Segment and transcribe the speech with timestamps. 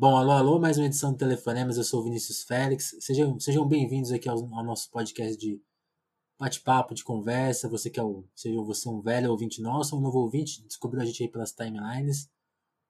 [0.00, 2.94] Bom, alô, alô, mais uma edição do Telefonemas, eu sou o Vinícius Félix.
[3.00, 5.60] Sejam, sejam bem-vindos aqui ao, ao, nosso podcast de
[6.38, 7.68] bate-papo, de conversa.
[7.68, 11.04] Você que é o, seja você um velho ouvinte nosso, um novo ouvinte, descobriu a
[11.04, 12.30] gente aí pelas timelines.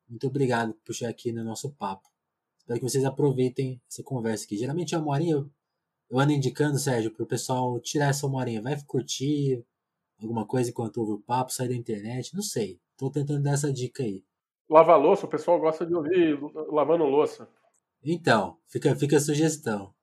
[0.06, 2.06] Muito obrigado por chegar aqui no nosso papo.
[2.58, 4.58] Espero que vocês aproveitem essa conversa aqui.
[4.58, 5.50] Geralmente é uma horinha, eu,
[6.10, 8.60] eu ando indicando, Sérgio, para o pessoal tirar essa uma horinha.
[8.60, 9.64] Vai curtir
[10.20, 12.78] alguma coisa enquanto ouve o papo, sair da internet, não sei.
[12.92, 14.22] Estou tentando dar essa dica aí.
[14.68, 16.38] Lava louça, o pessoal gosta de ouvir
[16.70, 17.48] lavando louça.
[18.04, 19.94] Então, fica, fica a sugestão.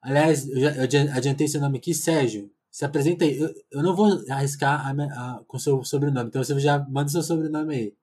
[0.00, 0.70] Aliás, eu já
[1.16, 2.50] adiantei seu nome aqui, Sérgio.
[2.70, 3.38] Se apresenta aí.
[3.38, 7.22] Eu, eu não vou arriscar a, a, com seu sobrenome, então você já manda seu
[7.22, 7.96] sobrenome aí.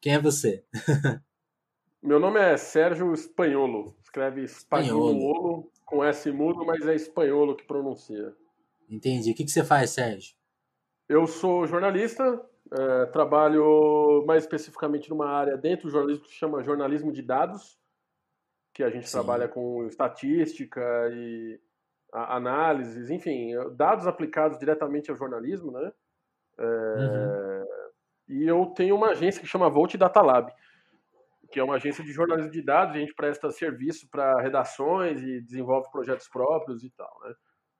[0.00, 0.64] Quem é você?
[2.02, 3.96] Meu nome é Sérgio Espanholo.
[4.02, 8.34] Escreve espanholo com S mudo, mas é espanholo que pronuncia.
[8.88, 9.30] Entendi.
[9.30, 10.34] O que, que você faz, Sérgio?
[11.08, 12.40] Eu sou jornalista,
[12.72, 17.78] é, trabalho mais especificamente numa área dentro do jornalismo que se chama jornalismo de dados,
[18.72, 19.12] que a gente Sim.
[19.12, 20.80] trabalha com estatística
[21.12, 21.60] e
[22.12, 25.92] análises, enfim, dados aplicados diretamente ao jornalismo, né?
[26.58, 27.66] É, uhum.
[28.28, 30.52] E eu tenho uma agência que chama Volt Data Lab,
[31.50, 35.40] que é uma agência de jornalismo de dados, a gente presta serviço para redações e
[35.40, 37.34] desenvolve projetos próprios e tal, né?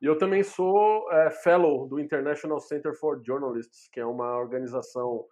[0.04, 5.24] E eu também sou é, fellow do International Center for Journalists, que é uma organização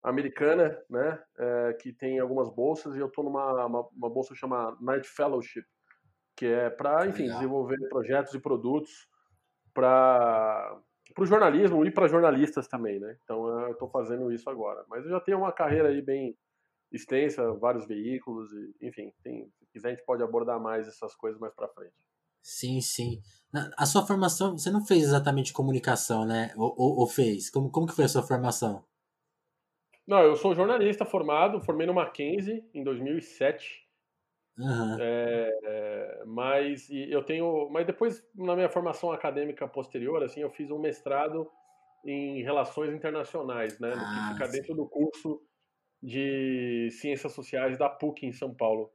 [0.00, 4.76] americana, né, é, que tem algumas bolsas, e eu estou numa uma, uma, bolsa chamada
[4.80, 5.64] Night Fellowship,
[6.36, 7.38] que é para, enfim, Legal.
[7.38, 8.92] desenvolver projetos e produtos
[9.74, 10.80] para
[11.18, 13.18] o jornalismo e para jornalistas também, né?
[13.24, 14.84] Então eu estou fazendo isso agora.
[14.88, 16.38] Mas eu já tenho uma carreira aí bem
[16.92, 21.40] extensa, vários veículos, e, enfim, tem, se quiser a gente pode abordar mais essas coisas
[21.40, 21.96] mais para frente.
[22.40, 23.20] Sim, sim.
[23.76, 26.52] A sua formação, você não fez exatamente comunicação, né?
[26.56, 27.50] Ou, ou, ou, fez?
[27.50, 28.82] Como, como que foi a sua formação?
[30.06, 33.82] Não, eu sou jornalista formado, formei no Mackenzie em 2007.
[34.58, 34.96] Uhum.
[35.00, 40.70] É, é, mas eu tenho, mas depois na minha formação acadêmica posterior, assim, eu fiz
[40.70, 41.50] um mestrado
[42.04, 43.92] em relações internacionais, né?
[43.94, 44.58] Ah, que fica sim.
[44.58, 45.40] dentro do curso
[46.02, 48.90] de ciências sociais da PUC em São Paulo.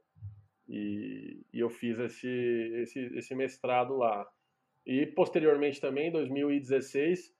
[0.68, 2.28] E, e eu fiz esse,
[2.82, 4.28] esse, esse mestrado lá.
[4.88, 7.30] E posteriormente também, em 2016,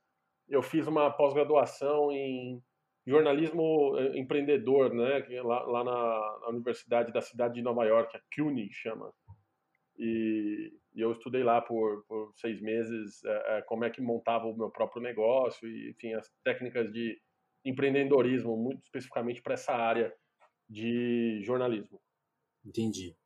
[0.50, 2.62] eu fiz uma pós-graduação em
[3.06, 8.20] jornalismo eh, empreendedor, né, lá, lá na, na, Universidade da cidade de Nova York, a
[8.34, 9.10] CUNY chama.
[9.98, 14.44] E, e eu estudei lá por, por seis meses é, é, como é que montava
[14.44, 17.18] o meu próprio negócio e, enfim, as técnicas de
[17.64, 20.14] empreendedorismo, muito especificamente para essa área
[20.68, 21.98] de jornalismo.
[22.62, 23.16] Entendi.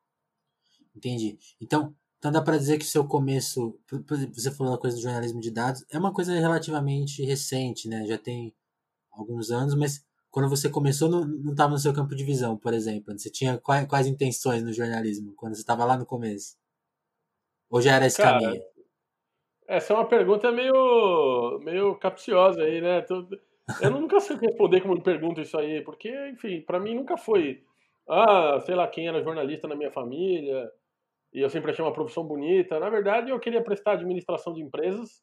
[0.94, 1.38] Entendi.
[1.60, 3.76] Então, então dá para dizer que o seu começo,
[4.32, 8.06] você falou a coisa do jornalismo de dados, é uma coisa relativamente recente, né?
[8.06, 8.54] Já tem
[9.10, 13.18] alguns anos, mas quando você começou não estava no seu campo de visão, por exemplo.
[13.18, 16.56] Você tinha quais, quais intenções no jornalismo quando você estava lá no começo?
[17.68, 18.62] Ou já era esse Cara, caminho?
[19.66, 23.04] Essa é uma pergunta meio, meio capciosa aí, né?
[23.80, 27.64] Eu nunca sei responder como me pergunta isso aí, porque, enfim, para mim nunca foi,
[28.08, 30.70] ah, sei lá quem era jornalista na minha família,
[31.32, 32.78] e eu sempre achei uma profissão bonita.
[32.78, 35.22] Na verdade, eu queria prestar administração de empresas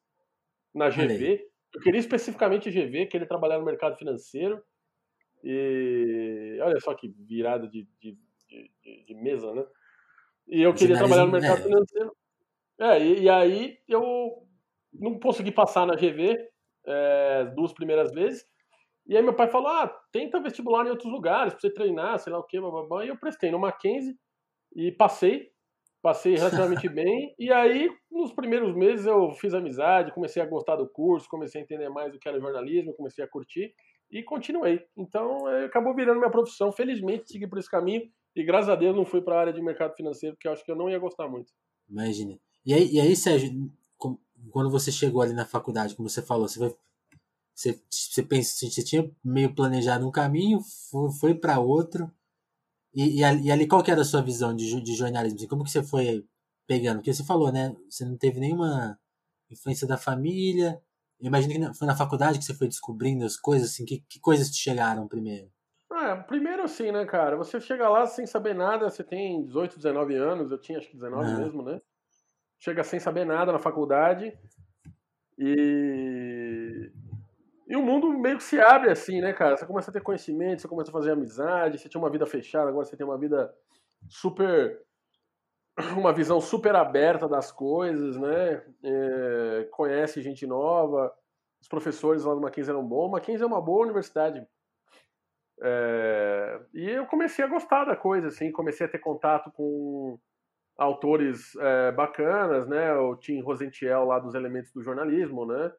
[0.73, 1.45] na GV.
[1.73, 4.61] Eu queria especificamente GV, queria trabalhar no mercado financeiro.
[5.43, 8.17] E olha só que virada de, de,
[8.49, 9.65] de, de mesa, né?
[10.47, 12.11] E eu queria trabalhar no mercado financeiro.
[12.79, 14.47] É, e, e, aí eu
[14.91, 16.37] não consegui passar na GV
[16.87, 18.43] é, duas primeiras vezes.
[19.05, 22.33] E aí meu pai falou: ah, tenta vestibular em outros lugares pra você treinar, sei
[22.33, 23.05] lá o que, bababá.
[23.05, 24.17] E eu prestei no Mackenzie
[24.75, 25.51] e passei
[26.01, 27.33] passei relativamente bem.
[27.37, 31.63] E aí, nos primeiros meses, eu fiz amizade, comecei a gostar do curso, comecei a
[31.63, 33.73] entender mais o que era jornalismo, comecei a curtir
[34.11, 34.81] e continuei.
[34.97, 36.71] Então, é, acabou virando minha profissão.
[36.71, 38.03] Felizmente, segui por esse caminho
[38.35, 40.63] e, graças a Deus, não fui para a área de mercado financeiro, porque eu acho
[40.63, 41.51] que eu não ia gostar muito.
[41.89, 42.39] Imagina.
[42.65, 43.71] E aí, e aí Sérgio,
[44.51, 46.75] quando você chegou ali na faculdade, como você falou, você.
[47.53, 52.09] Você, você, pensa, você tinha meio planejado um caminho, foi, foi para outro.
[52.93, 55.37] E, e, ali, qual que era a sua visão de, de jornalismo?
[55.37, 56.25] Assim, como que você foi
[56.67, 56.97] pegando?
[56.97, 57.75] Porque você falou, né?
[57.89, 58.97] Você não teve nenhuma
[59.49, 60.81] influência da família.
[61.19, 63.85] Eu imagino que foi na faculdade que você foi descobrindo as coisas, assim.
[63.85, 65.51] Que, que coisas te chegaram primeiro?
[65.91, 67.35] É, primeiro assim, né, cara?
[67.35, 70.95] Você chega lá sem saber nada, você tem 18, 19 anos, eu tinha acho que
[70.95, 71.37] 19 uhum.
[71.37, 71.81] mesmo, né?
[72.59, 74.37] Chega sem saber nada na faculdade
[75.37, 76.58] e
[77.69, 79.55] e o mundo meio que se abre assim, né, cara?
[79.55, 82.67] Você começa a ter conhecimento, você começa a fazer amizade, você tinha uma vida fechada,
[82.67, 83.53] agora você tem uma vida
[84.09, 84.81] super.
[85.95, 88.63] uma visão super aberta das coisas, né?
[88.83, 91.13] É, conhece gente nova,
[91.61, 93.11] os professores lá do Mackenzie eram bons.
[93.11, 94.43] Mackenzie é uma boa universidade.
[95.61, 100.17] É, e, eu comecei a gostar da coisa, assim, comecei a ter contato com
[100.75, 102.93] autores é, bacanas, né?
[102.95, 105.71] O Tim Rosentiel lá dos Elementos do Jornalismo, né?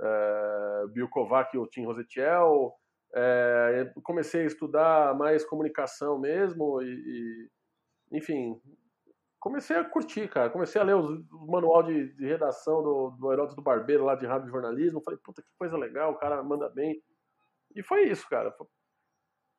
[0.00, 2.74] É, Bill Kovac e o Tim Rosentiel.
[3.14, 8.60] É, comecei a estudar mais comunicação mesmo e, e, enfim,
[9.40, 10.50] comecei a curtir, cara.
[10.50, 14.14] Comecei a ler os, o manual de, de redação do, do Heródoto do Barbeiro lá
[14.14, 15.02] de rádio jornalismo.
[15.02, 17.02] Falei, puta, que coisa legal, o cara manda bem.
[17.74, 18.48] E foi isso, cara.
[18.50, 18.64] A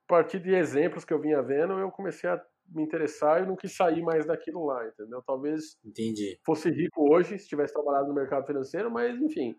[0.08, 3.76] partir de exemplos que eu vinha vendo, eu comecei a me interessar e não quis
[3.76, 5.22] sair mais daquilo lá, entendeu?
[5.26, 6.40] Talvez Entendi.
[6.46, 9.56] fosse rico hoje se tivesse trabalhado no mercado financeiro, mas enfim,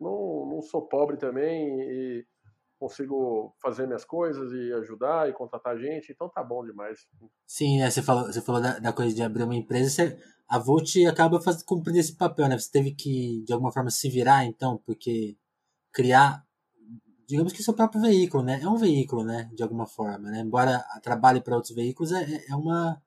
[0.00, 2.26] não, não sou pobre também e
[2.78, 7.08] consigo fazer minhas coisas e ajudar e contratar gente, então tá bom demais.
[7.46, 7.90] Sim, né?
[7.90, 10.18] Você falou, você falou da, da coisa de abrir uma empresa, você,
[10.48, 12.56] a Volt acaba faz, cumprindo esse papel, né?
[12.58, 15.36] Você teve que, de alguma forma, se virar, então, porque
[15.92, 16.46] criar
[17.28, 18.58] digamos que seu próprio veículo, né?
[18.62, 19.50] É um veículo, né?
[19.52, 20.40] De alguma forma, né?
[20.40, 23.00] Embora trabalhe para outros veículos, é, é uma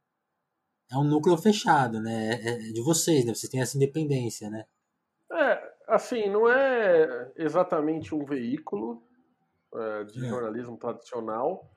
[0.91, 2.33] é um núcleo fechado, né?
[2.33, 3.33] É, é de vocês, né?
[3.33, 4.65] Vocês têm essa independência, né?
[5.31, 9.03] É, assim, não é exatamente um veículo
[9.73, 10.29] é, de é.
[10.29, 11.69] jornalismo tradicional,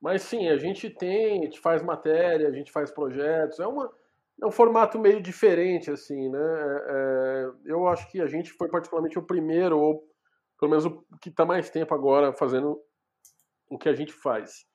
[0.00, 3.90] mas sim, a gente tem, a gente faz matéria, a gente faz projetos, é uma
[4.42, 6.38] é um formato meio diferente, assim, né?
[6.38, 10.02] É, é eu acho que a gente foi particularmente o primeiro, ou
[10.58, 12.80] pelo menos o que está mais tempo agora fazendo
[13.70, 14.66] o que a gente faz.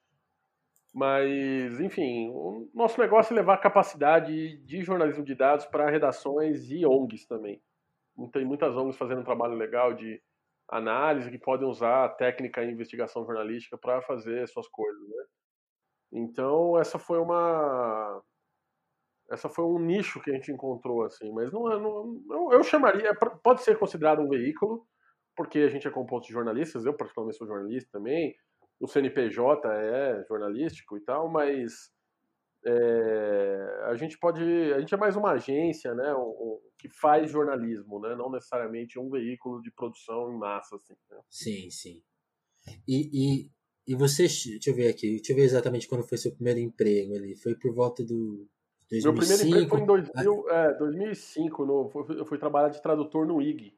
[0.93, 6.71] Mas, enfim, o nosso negócio é levar a capacidade de jornalismo de dados para redações
[6.71, 7.61] e ONGs também.
[8.31, 10.21] Tem muitas ONGs fazendo um trabalho legal de
[10.69, 15.25] análise que podem usar a técnica e investigação jornalística para fazer suas coisas, né?
[16.11, 18.21] Então, essa foi uma
[19.29, 23.13] essa foi um nicho que a gente encontrou assim, mas não, é, não eu, chamaria,
[23.43, 24.87] pode ser considerado um veículo,
[25.35, 28.33] porque a gente é composto de jornalistas, eu particularmente sou jornalista também,
[28.79, 31.91] o CNPJ é jornalístico e tal, mas
[32.65, 34.41] é, a gente pode,
[34.73, 39.09] a gente é mais uma agência, né, um, que faz jornalismo, né, não necessariamente um
[39.09, 40.95] veículo de produção em massa, assim.
[41.09, 41.19] Né?
[41.29, 42.03] Sim, sim.
[42.87, 43.51] E, e,
[43.87, 47.15] e você, deixa eu ver aqui, deixa eu ver exatamente quando foi seu primeiro emprego
[47.15, 48.47] ali, foi por volta do
[48.89, 49.03] 2005?
[49.03, 53.41] Meu primeiro emprego foi em 2000, é, 2005, no, eu fui trabalhar de tradutor no
[53.41, 53.73] IG.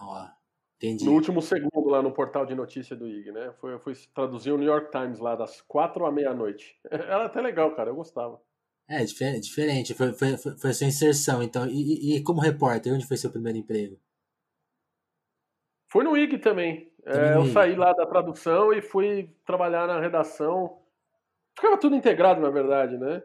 [0.00, 0.28] Ó,
[0.76, 1.06] Entendi.
[1.06, 3.52] No último segundo lá no portal de notícia do IG, né?
[3.60, 6.78] Foi, eu fui traduzir o New York Times lá das quatro à meia-noite.
[6.90, 8.40] Era até legal, cara, eu gostava.
[8.88, 9.94] É, diferente.
[9.94, 11.66] Foi, foi, foi a sua inserção, então.
[11.66, 13.98] E, e, como repórter, onde foi seu primeiro emprego?
[15.90, 16.92] Foi no IG também.
[17.04, 20.80] É, eu saí lá da tradução e fui trabalhar na redação.
[21.56, 23.22] Ficava tudo integrado, na verdade, né?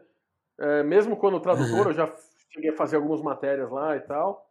[0.58, 1.88] É, mesmo quando tradutor, uhum.
[1.88, 2.14] eu já
[2.50, 4.48] cheguei a fazer algumas matérias lá e tal.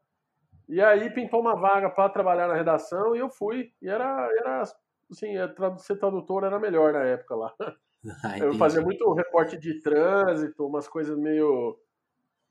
[0.68, 3.74] E aí pintou uma vaga para trabalhar na redação e eu fui.
[3.82, 4.64] E era, era
[5.10, 7.54] assim, é, ser tradutor era melhor na época lá.
[8.24, 11.78] Ah, eu fazia muito reporte de trânsito, umas coisas meio.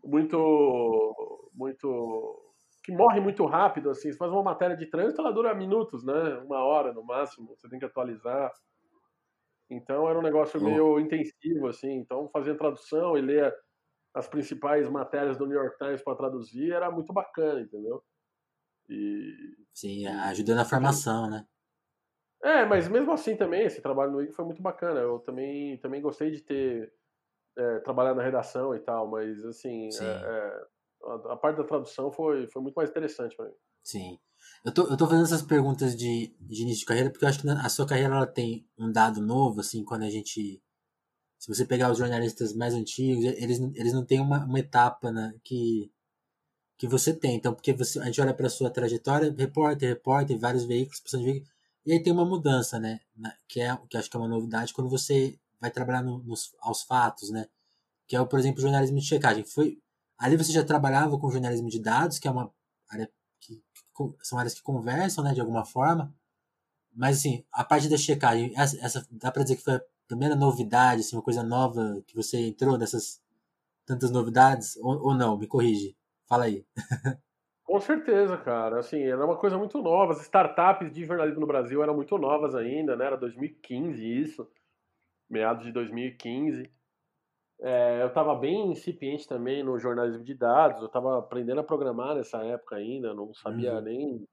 [0.05, 1.51] muito.
[1.53, 2.53] muito.
[2.85, 4.13] que morre muito rápido, assim.
[4.13, 6.39] Você faz uma matéria de trânsito, ela dura minutos, né?
[6.45, 8.53] Uma hora no máximo, você tem que atualizar.
[9.69, 11.95] Então era um negócio meio intensivo, assim.
[11.95, 13.53] Então fazer tradução e ler
[14.15, 18.03] as principais matérias do New York Times para traduzir era muito bacana, entendeu?
[18.89, 19.33] E,
[19.73, 21.47] Sim, ajuda na formação, né?
[22.43, 25.01] É, mas mesmo assim também, esse trabalho no IG foi muito bacana.
[25.01, 26.93] Eu também, também gostei de ter
[27.57, 30.65] é, trabalhado na redação e tal, mas assim, é, é,
[31.05, 33.55] a, a, parte da tradução foi, foi muito mais interessante para mim.
[33.83, 34.19] Sim.
[34.65, 37.41] Eu tô, eu tô fazendo essas perguntas de, de início de carreira porque eu acho
[37.41, 40.63] que a sua carreira ela tem um dado novo, assim, quando a gente.
[41.39, 45.35] Se você pegar os jornalistas mais antigos, eles, eles não têm uma, uma etapa né,
[45.43, 45.91] que
[46.81, 47.37] que você tem.
[47.37, 51.23] Então, porque você, a gente olha para a sua trajetória, repórter, repórter, vários veículos, de
[51.23, 51.51] veículos,
[51.85, 53.01] e aí tem uma mudança, né?
[53.49, 56.83] Que, é, que acho que é uma novidade quando você vai trabalhar no, nos, aos
[56.83, 57.47] fatos, né?
[58.07, 59.45] Que é, por exemplo, o jornalismo de checagem.
[59.45, 59.81] Foi,
[60.19, 62.53] ali você já trabalhava com jornalismo de dados, que é uma
[62.89, 63.11] área
[63.41, 63.63] que,
[63.97, 66.15] que são áreas que conversam, né, de alguma forma.
[66.95, 70.37] Mas, assim, a parte da checagem, essa, essa dá para dizer que foi a primeira
[70.37, 73.23] novidade, assim, uma coisa nova que você entrou dessas
[73.87, 74.77] tantas novidades?
[74.77, 75.39] Ou, ou não?
[75.39, 75.97] Me corrige.
[76.27, 76.67] Fala aí.
[77.71, 78.81] Com certeza, cara.
[78.81, 80.13] Assim, era uma coisa muito nova.
[80.13, 83.07] As startups de jornalismo no Brasil eram muito novas ainda, né?
[83.07, 84.51] Era 2015 isso,
[85.31, 86.69] meados de 2015.
[87.61, 90.81] É, eu estava bem incipiente também no jornalismo de dados.
[90.81, 93.15] Eu estava aprendendo a programar nessa época ainda.
[93.15, 93.81] Não sabia uhum.
[93.83, 94.29] nem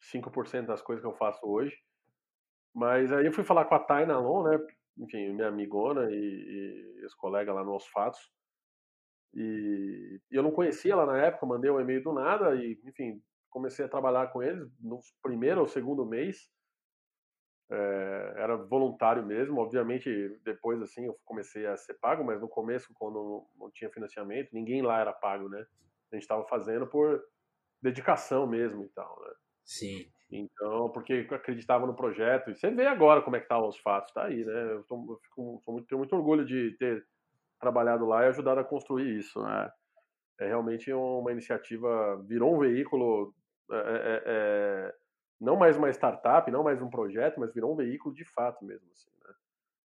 [0.00, 1.76] 5% das coisas que eu faço hoje.
[2.72, 4.64] Mas aí eu fui falar com a Taina Alon, né?
[4.96, 8.30] Enfim, minha amigona e, e os colegas lá nos Fatos.
[9.34, 13.84] E eu não conhecia ela na época, mandei um e-mail do nada e, enfim, comecei
[13.84, 16.50] a trabalhar com eles no primeiro ou segundo mês.
[17.72, 20.10] É, era voluntário mesmo, obviamente
[20.44, 24.82] depois assim eu comecei a ser pago, mas no começo quando não tinha financiamento, ninguém
[24.82, 25.64] lá era pago, né?
[26.12, 27.22] A gente estava fazendo por
[27.82, 29.30] dedicação mesmo e tal, né?
[29.64, 30.12] Sim.
[30.30, 32.50] Então, porque acreditava no projeto.
[32.50, 34.72] E você vê agora como é que tá os fatos, tá aí, né?
[34.74, 37.04] Eu, tô, eu fico, muito, tenho muito orgulho de ter
[37.60, 39.70] trabalhado lá e ajudado a construir isso, né?
[40.40, 43.34] É realmente uma iniciativa, virou um veículo,
[43.70, 44.94] é, é, é,
[45.38, 48.88] não mais uma startup, não mais um projeto, mas virou um veículo de fato mesmo,
[48.92, 49.34] assim, né?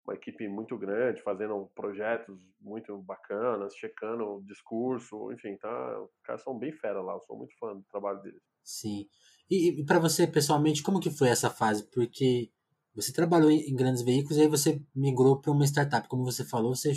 [0.06, 6.00] Uma equipe muito grande, fazendo projetos muito bacanas, checando o discurso, enfim, tá?
[6.00, 8.42] Os caras são bem fera lá, eu sou muito fã do trabalho deles.
[8.62, 9.06] Sim.
[9.50, 11.90] E, e para você, pessoalmente, como que foi essa fase?
[11.90, 12.50] Porque
[12.94, 16.06] você trabalhou em grandes veículos e aí você migrou para uma startup.
[16.08, 16.92] Como você falou, você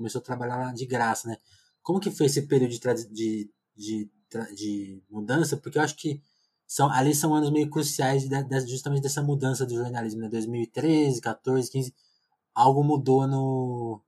[0.00, 1.36] começou a trabalhar lá de graça, né?
[1.82, 2.80] Como que foi esse período de,
[3.12, 4.10] de, de,
[4.56, 5.58] de mudança?
[5.58, 6.22] Porque eu acho que
[6.66, 10.28] são, ali são anos meio cruciais de, de, justamente dessa mudança do jornalismo, né?
[10.28, 11.94] 2013, 14, 15,
[12.54, 14.00] algo mudou no,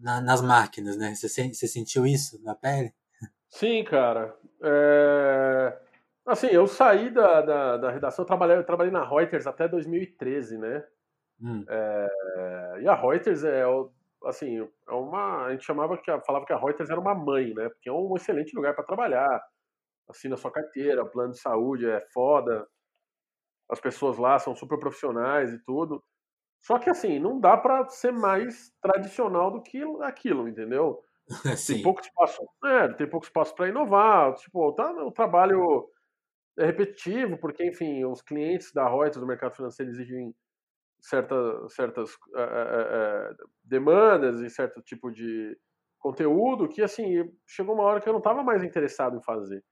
[0.00, 1.14] na, nas máquinas, né?
[1.14, 2.94] Você, você sentiu isso na pele?
[3.50, 4.36] Sim, cara.
[4.62, 5.78] É...
[6.24, 10.58] Assim, eu saí da, da, da redação, eu trabalhei, eu trabalhei na Reuters até 2013,
[10.58, 10.84] né?
[11.40, 11.64] Hum.
[11.68, 13.62] É, e a Reuters é,
[14.26, 17.68] assim, é uma, a gente chamava que falava que a Reuters era uma mãe, né?
[17.68, 19.40] Porque é um excelente lugar para trabalhar.
[20.08, 22.66] Assina sua carteira, plano de saúde é foda.
[23.68, 26.02] As pessoas lá são super profissionais e tudo.
[26.62, 31.00] Só que assim, não dá para ser mais tradicional do que aquilo, entendeu?
[31.66, 34.32] Tem pouco espaço, é, tem pouco espaço para inovar.
[34.34, 35.88] Tipo, tá, o trabalho
[36.58, 40.32] é repetitivo, porque, enfim, os clientes da Reuters, do mercado financeiro, exigem
[41.00, 43.34] certa, certas é, é,
[43.64, 45.56] demandas e certo tipo de
[45.98, 49.62] conteúdo que, assim, chegou uma hora que eu não estava mais interessado em fazer.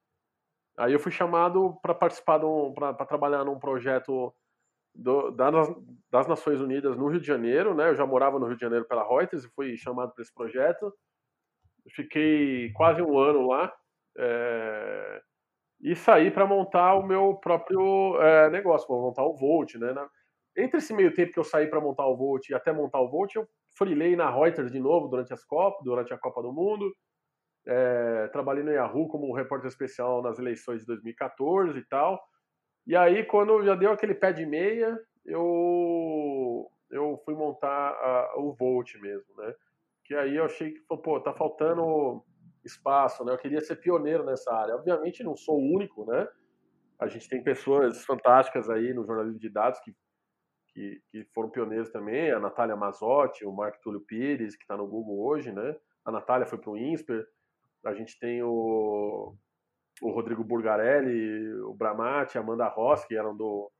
[0.76, 4.34] Aí eu fui chamado para participar, um, para trabalhar num projeto
[4.94, 5.68] do, das,
[6.10, 7.90] das Nações Unidas no Rio de Janeiro, né?
[7.90, 10.92] Eu já morava no Rio de Janeiro pela Reuters e fui chamado para esse projeto.
[11.90, 13.72] Fiquei quase um ano lá.
[14.18, 15.22] É
[15.84, 19.92] e saí para montar o meu próprio é, negócio, para montar o Volt, né?
[20.56, 23.08] Entre esse meio tempo que eu saí para montar o Volt e até montar o
[23.08, 26.94] Volt, eu frilei na Reuters de novo durante as Copas, durante a Copa do Mundo.
[27.66, 32.22] É, trabalhei no Yahoo como repórter especial nas eleições de 2014 e tal.
[32.86, 38.52] E aí, quando já deu aquele pé de meia, eu, eu fui montar a, o
[38.52, 39.54] Volt mesmo, né?
[40.04, 42.22] Que aí eu achei que, pô, tá faltando
[42.64, 43.32] espaço, né?
[43.32, 44.74] Eu queria ser pioneiro nessa área.
[44.74, 46.28] Obviamente não sou o único, né?
[46.98, 49.94] A gente tem pessoas fantásticas aí no jornalismo de dados que,
[50.74, 52.32] que, que foram pioneiros também.
[52.32, 55.74] A Natália Mazotti, o Marco Túlio Pires, que está no Google hoje, né?
[56.04, 57.24] A Natália foi para o INSPER.
[57.86, 59.34] A gente tem o,
[60.02, 63.70] o Rodrigo Burgarelli, o Bramati, a Amanda Ross, que eram do,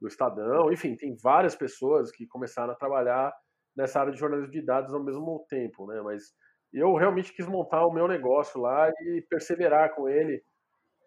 [0.00, 0.72] do Estadão.
[0.72, 3.32] Enfim, tem várias pessoas que começaram a trabalhar
[3.76, 6.02] nessa área de jornalismo de dados ao mesmo tempo, né?
[6.02, 6.34] Mas
[6.72, 10.42] eu realmente quis montar o meu negócio lá e perseverar com ele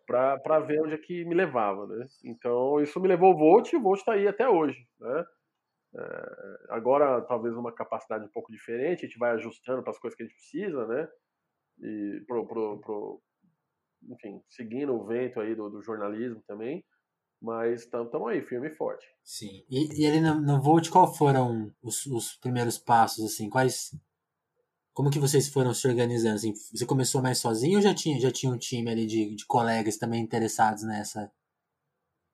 [0.06, 2.08] para ver onde é que me levava, né?
[2.24, 5.26] Então isso me levou ao Volt e o Volt está aí até hoje, né?
[5.98, 10.16] É, agora talvez uma capacidade um pouco diferente, a gente vai ajustando para as coisas
[10.16, 11.08] que a gente precisa, né?
[11.80, 13.22] E pro, pro, pro
[14.10, 16.86] enfim, seguindo o vento aí do, do jornalismo também,
[17.42, 19.06] mas estamos aí, firme e forte.
[19.24, 19.64] Sim.
[19.70, 23.50] E, e ali no, no Volt, qual foram os, os primeiros passos, assim?
[23.50, 23.92] Quais
[24.96, 26.36] como que vocês foram se organizando?
[26.36, 29.46] Assim, você começou mais sozinho ou já tinha, já tinha um time ali de, de
[29.46, 31.30] colegas também interessados nessa,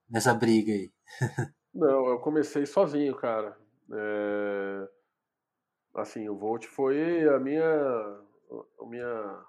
[0.08, 0.92] nessa briga aí?
[1.74, 3.58] Não, eu comecei sozinho, cara.
[3.92, 4.88] É...
[5.96, 7.66] Assim, o Volt foi a minha,
[8.80, 9.44] a minha,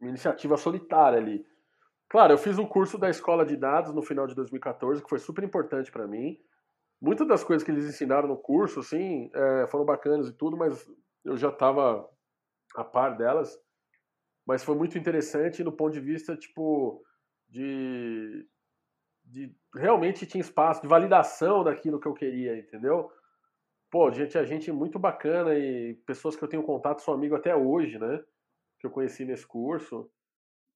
[0.00, 1.44] minha iniciativa solitária ali.
[2.08, 5.18] Claro, eu fiz um curso da escola de dados no final de 2014, que foi
[5.18, 6.38] super importante para mim.
[7.00, 10.86] Muitas das coisas que eles ensinaram no curso, assim, é, foram bacanas e tudo, mas
[11.26, 12.08] eu já estava
[12.76, 13.58] a par delas,
[14.46, 17.02] mas foi muito interessante no ponto de vista, tipo,
[17.48, 18.46] de,
[19.24, 23.10] de realmente tinha espaço de validação daquilo que eu queria, entendeu?
[23.90, 27.54] Pô, gente, a gente muito bacana e pessoas que eu tenho contato, sou amigo até
[27.56, 28.22] hoje, né?
[28.78, 30.10] Que eu conheci nesse curso.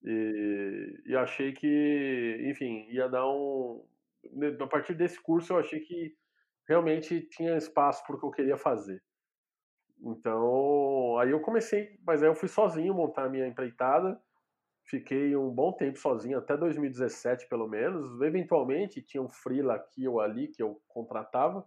[0.03, 3.85] E, e achei que, enfim, ia dar um.
[4.59, 6.15] A partir desse curso, eu achei que
[6.67, 9.01] realmente tinha espaço para o que eu queria fazer.
[10.03, 14.19] Então, aí eu comecei, mas aí eu fui sozinho montar a minha empreitada.
[14.85, 18.19] Fiquei um bom tempo sozinho, até 2017 pelo menos.
[18.21, 21.65] Eventualmente tinha um freela aqui ou ali que eu contratava,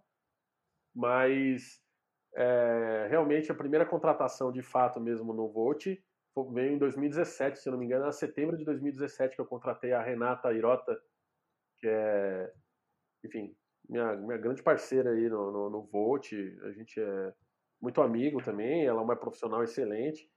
[0.93, 1.81] mas
[2.35, 5.85] é, realmente a primeira contratação de fato mesmo no Volt
[6.51, 9.93] veio em 2017, se eu não me engano, era setembro de 2017 que eu contratei
[9.93, 10.99] a Renata Irota,
[11.77, 12.53] que é,
[13.23, 13.55] enfim,
[13.87, 17.33] minha, minha grande parceira aí no, no, no Volt, a gente é
[17.81, 20.29] muito amigo também, ela é uma profissional excelente,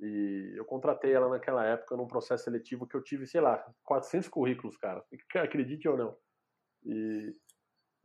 [0.00, 4.28] e eu contratei ela naquela época num processo seletivo que eu tive, sei lá, 400
[4.28, 5.04] currículos, cara,
[5.36, 6.16] acredite ou não.
[6.84, 7.32] E,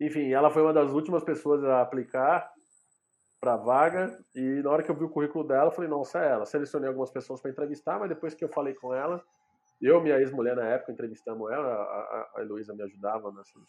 [0.01, 2.51] enfim, ela foi uma das últimas pessoas a aplicar
[3.39, 6.19] para a vaga, e na hora que eu vi o currículo dela, eu falei, nossa,
[6.19, 6.45] é ela.
[6.45, 9.23] Selecionei algumas pessoas para entrevistar, mas depois que eu falei com ela,
[9.81, 13.61] eu minha ex-mulher na época entrevistamos ela, a, a Heloísa me ajudava nessas,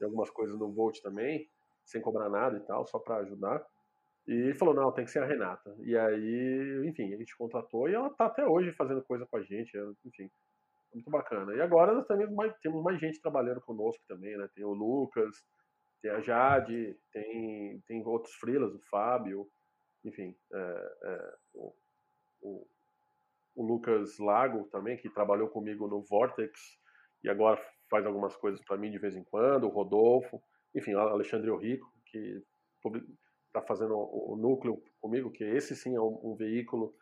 [0.00, 1.48] em algumas coisas no Volt também,
[1.84, 3.64] sem cobrar nada e tal, só para ajudar.
[4.26, 5.74] E ele falou, não, tem que ser a Renata.
[5.80, 9.42] E aí, enfim, a gente contratou e ela tá até hoje fazendo coisa com a
[9.42, 9.72] gente,
[10.04, 10.28] enfim,
[10.92, 11.54] muito bacana.
[11.54, 14.48] E agora nós também mais, temos mais gente trabalhando conosco também, né?
[14.54, 15.36] Tem o Lucas,
[16.02, 19.48] tem a Jade, tem, tem outros frilas, o Fábio,
[20.04, 21.74] enfim, é, é, o,
[22.40, 22.66] o,
[23.54, 26.58] o Lucas Lago também, que trabalhou comigo no Vortex
[27.22, 30.42] e agora faz algumas coisas para mim de vez em quando, o Rodolfo,
[30.74, 32.42] enfim, o Alexandre Rico, que
[33.56, 36.94] está fazendo o, núcleo comigo, que esse sim é um, um veículo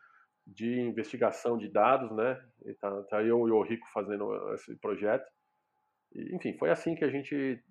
[0.46, 2.40] de investigação de dados, né?
[2.64, 5.26] E tá, eu e o Rico fazendo esse projeto.
[6.12, 7.62] E, enfim, foi assim que a gente,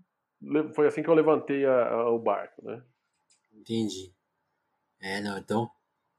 [0.75, 2.83] foi assim que eu levantei a, a, o barco, né?
[3.53, 4.13] Entendi.
[4.99, 5.69] É, não, então,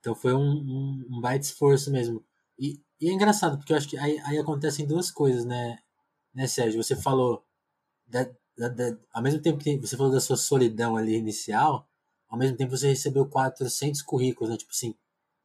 [0.00, 2.24] então foi um, um, um baita esforço mesmo.
[2.58, 5.78] E, e, é engraçado, porque eu acho que aí, aí acontecem duas coisas, né,
[6.32, 6.82] né Sérgio?
[6.82, 7.44] Você falou,
[8.06, 8.30] da,
[9.12, 11.88] ao mesmo tempo que você falou da sua solidão ali inicial,
[12.34, 14.56] ao mesmo tempo você recebeu 400 currículos, né?
[14.56, 14.92] Tipo assim,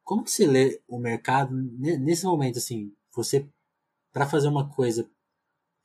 [0.02, 3.48] como que você lê o mercado nesse momento, assim, você,
[4.12, 5.08] para fazer uma coisa,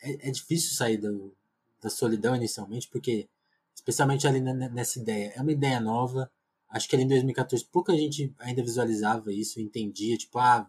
[0.01, 1.31] é, é difícil sair do,
[1.79, 3.29] da solidão inicialmente, porque,
[3.75, 6.31] especialmente ali nessa ideia, é uma ideia nova,
[6.69, 10.67] acho que ali em 2014 pouca gente ainda visualizava isso, entendia, tipo, ah,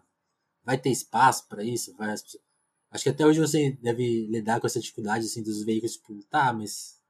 [0.63, 4.79] vai ter espaço para isso, vai, acho que até hoje você deve lidar com essa
[4.79, 7.01] dificuldade, assim, dos veículos, tipo, tá, mas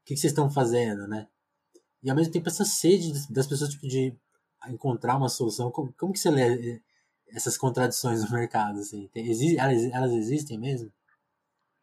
[0.00, 1.28] o que, que vocês estão fazendo, né?
[2.02, 4.16] E ao mesmo tempo essa sede das pessoas tipo, de
[4.68, 5.70] encontrar uma solução.
[5.70, 6.80] Como, como que você lê
[7.28, 8.80] essas contradições no mercado?
[8.80, 9.08] Assim?
[9.08, 10.92] Tem, existe, elas, elas existem mesmo?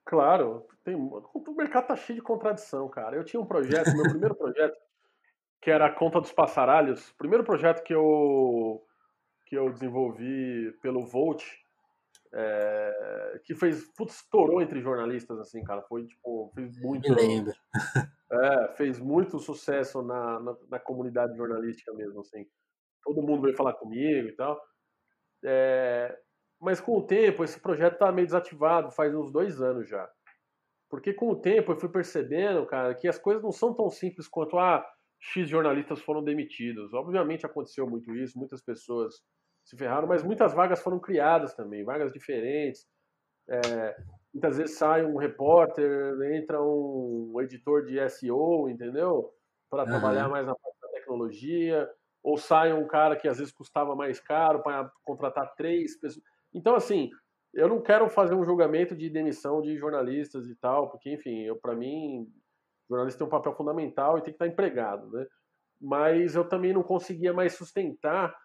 [0.05, 3.15] Claro, tem, o mercado tá cheio de contradição, cara.
[3.15, 4.77] Eu tinha um projeto, meu primeiro projeto,
[5.62, 7.10] que era a conta dos passaralhos.
[7.12, 8.84] O primeiro projeto que eu
[9.45, 11.43] que eu desenvolvi pelo Volt,
[12.33, 15.81] é, que fez, putz, estourou entre jornalistas, assim, cara.
[15.83, 17.07] Foi, tipo, fez muito.
[18.31, 22.45] É, fez muito sucesso na, na, na, comunidade jornalística mesmo, assim.
[23.03, 24.61] Todo mundo veio falar comigo e tal.
[25.43, 26.15] É,
[26.61, 30.07] mas com o tempo, esse projeto tá meio desativado, faz uns dois anos já.
[30.89, 34.27] Porque com o tempo eu fui percebendo, cara, que as coisas não são tão simples
[34.27, 34.85] quanto, ah,
[35.19, 36.93] X jornalistas foram demitidos.
[36.93, 39.15] Obviamente aconteceu muito isso, muitas pessoas
[39.69, 42.88] se ferraram, mas muitas vagas foram criadas também, vagas diferentes.
[43.47, 43.95] É,
[44.34, 49.32] muitas vezes sai um repórter, entra um editor de SEO, entendeu?
[49.69, 49.89] Para uhum.
[49.89, 51.88] trabalhar mais na parte da tecnologia,
[52.23, 56.25] ou sai um cara que às vezes custava mais caro para contratar três pessoas.
[56.51, 57.12] Então, assim,
[57.53, 61.75] eu não quero fazer um julgamento de demissão de jornalistas e tal, porque, enfim, para
[61.75, 62.27] mim,
[62.89, 65.27] jornalista tem um papel fundamental e tem que estar empregado, né?
[65.79, 68.36] Mas eu também não conseguia mais sustentar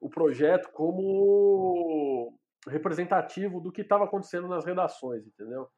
[0.00, 2.36] o projeto como
[2.66, 5.68] representativo do que estava acontecendo nas redações, entendeu?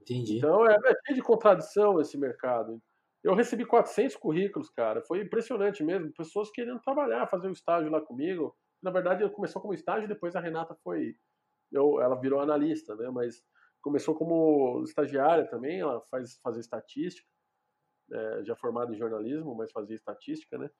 [0.00, 0.38] Entendi.
[0.38, 2.80] Então é, é cheio de contradição esse mercado.
[3.22, 5.02] Eu recebi 400 currículos, cara.
[5.02, 6.12] Foi impressionante mesmo.
[6.12, 8.56] Pessoas querendo trabalhar, fazer o um estágio lá comigo.
[8.82, 11.16] Na verdade, começou como estágio, depois a Renata foi.
[11.70, 13.10] Eu, ela virou analista, né?
[13.10, 13.42] Mas
[13.82, 15.80] começou como estagiária também.
[15.80, 17.28] Ela faz fazer estatística,
[18.12, 20.70] é, já formada em jornalismo, mas fazia estatística, né?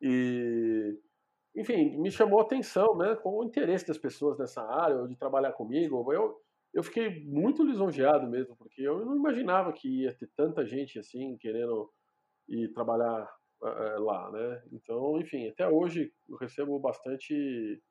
[0.00, 0.98] E
[1.60, 5.52] enfim, me chamou a atenção, né, com o interesse das pessoas nessa área, de trabalhar
[5.52, 6.12] comigo.
[6.12, 6.40] Eu,
[6.72, 11.36] eu fiquei muito lisonjeado mesmo, porque eu não imaginava que ia ter tanta gente assim
[11.38, 11.90] querendo
[12.48, 13.30] ir trabalhar
[13.62, 14.62] uh, lá, né?
[14.72, 17.82] Então, enfim, até hoje eu recebo bastante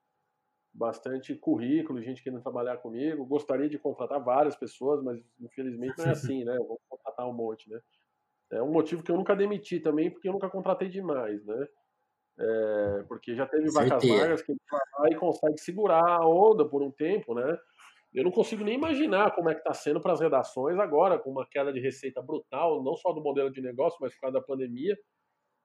[0.71, 3.25] bastante currículo, gente querendo trabalhar comigo.
[3.25, 6.55] Gostaria de contratar várias pessoas, mas infelizmente não é assim, né?
[6.55, 7.79] Eu vou contratar um monte, né?
[8.51, 11.67] É um motivo que eu nunca demiti também, porque eu nunca contratei demais, né?
[12.41, 16.81] É, porque já teve vacas magras que vai lá e consegue segurar a onda por
[16.81, 17.57] um tempo, né?
[18.13, 21.29] Eu não consigo nem imaginar como é que está sendo para as redações agora, com
[21.29, 24.45] uma queda de receita brutal, não só do modelo de negócio, mas por causa da
[24.45, 24.97] pandemia,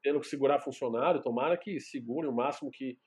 [0.03, 1.23] tendo que segurar funcionário.
[1.23, 2.99] Tomara que segurem o máximo que,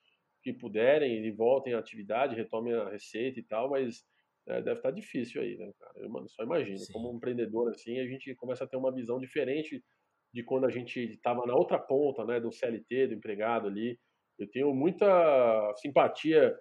[0.42, 4.04] que puderem e voltem à atividade, retomem a receita e tal, mas
[4.48, 5.94] é, deve estar tá difícil aí, né, cara?
[5.98, 6.78] Eu só imagino.
[6.78, 6.94] Sim.
[6.94, 9.84] Como um empreendedor assim, a gente começa a ter uma visão diferente
[10.34, 14.00] de quando a gente estava na outra ponta, né, do CLT, do empregado ali.
[14.38, 16.56] Eu tenho muita simpatia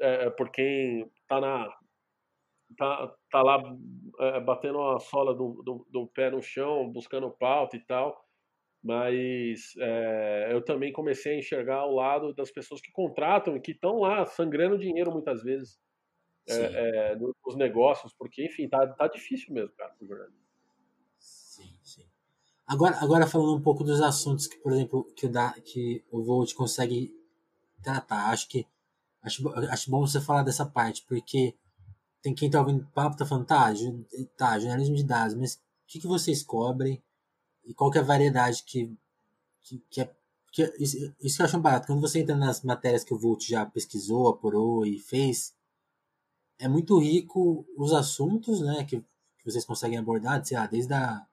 [0.00, 1.68] é, por quem está na
[2.76, 3.58] tá, tá lá
[4.20, 8.24] é, batendo a sola do, do, do, pé no chão, buscando pauta e tal.
[8.82, 13.72] Mas é, eu também comecei a enxergar o lado das pessoas que contratam e que
[13.72, 15.78] estão lá sangrando dinheiro muitas vezes
[16.48, 20.45] é, nos negócios, porque, enfim, tá, tá difícil mesmo, cara, pro jornalismo.
[22.66, 26.22] Agora, agora falando um pouco dos assuntos que, por exemplo, que o, da, que o
[26.22, 27.14] Volt consegue
[27.80, 28.66] tratar, acho que
[29.22, 31.54] acho, acho bom você falar dessa parte, porque
[32.20, 33.72] tem quem tá ouvindo papo tá falando, tá,
[34.36, 37.00] tá, jornalismo de dados, mas o que, que vocês cobrem
[37.64, 38.92] e qual que é a variedade que,
[39.62, 40.12] que, que é
[40.50, 41.86] que, isso, isso que eu acho barato.
[41.86, 45.54] Quando você entra nas matérias que o Volt já pesquisou, apurou e fez,
[46.58, 51.26] é muito rico os assuntos, né, que, que vocês conseguem abordar, sei lá, desde a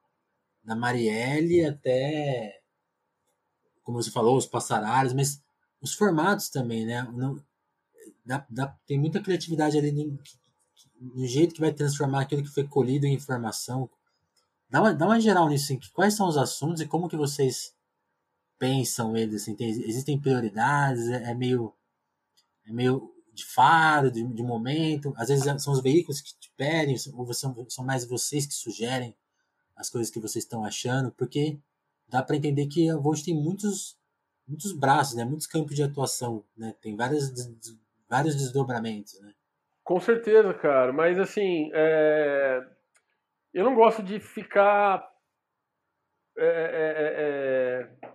[0.64, 2.62] da Marielle até,
[3.84, 5.42] como você falou, os passaralhos, mas
[5.82, 7.44] os formatos também, né, não,
[8.26, 10.18] dá, dá, tem muita criatividade ali no,
[11.00, 13.90] no, jeito que vai transformar aquilo que foi colhido em informação.
[14.70, 17.76] Dá uma, dá uma geral nisso, assim, quais são os assuntos e como que vocês
[18.58, 21.74] pensam eles, assim, tem, existem prioridades, é, é meio
[22.66, 25.14] é meio de faro, de, de momento.
[25.18, 29.14] Às vezes são os veículos que te pedem, ou são, são mais vocês que sugerem
[29.76, 31.58] as coisas que vocês estão achando, porque
[32.08, 33.98] dá para entender que a Volt tem muitos,
[34.48, 35.26] muitos braços, né?
[35.26, 36.76] muitos campos de atuação, né?
[36.82, 37.32] tem vários,
[38.10, 39.20] vários desdobramentos.
[39.22, 39.34] Né?
[39.84, 42.66] Com certeza, cara, mas assim, é...
[43.54, 45.12] eu não gosto de ficar.
[46.36, 48.14] É, é, é, é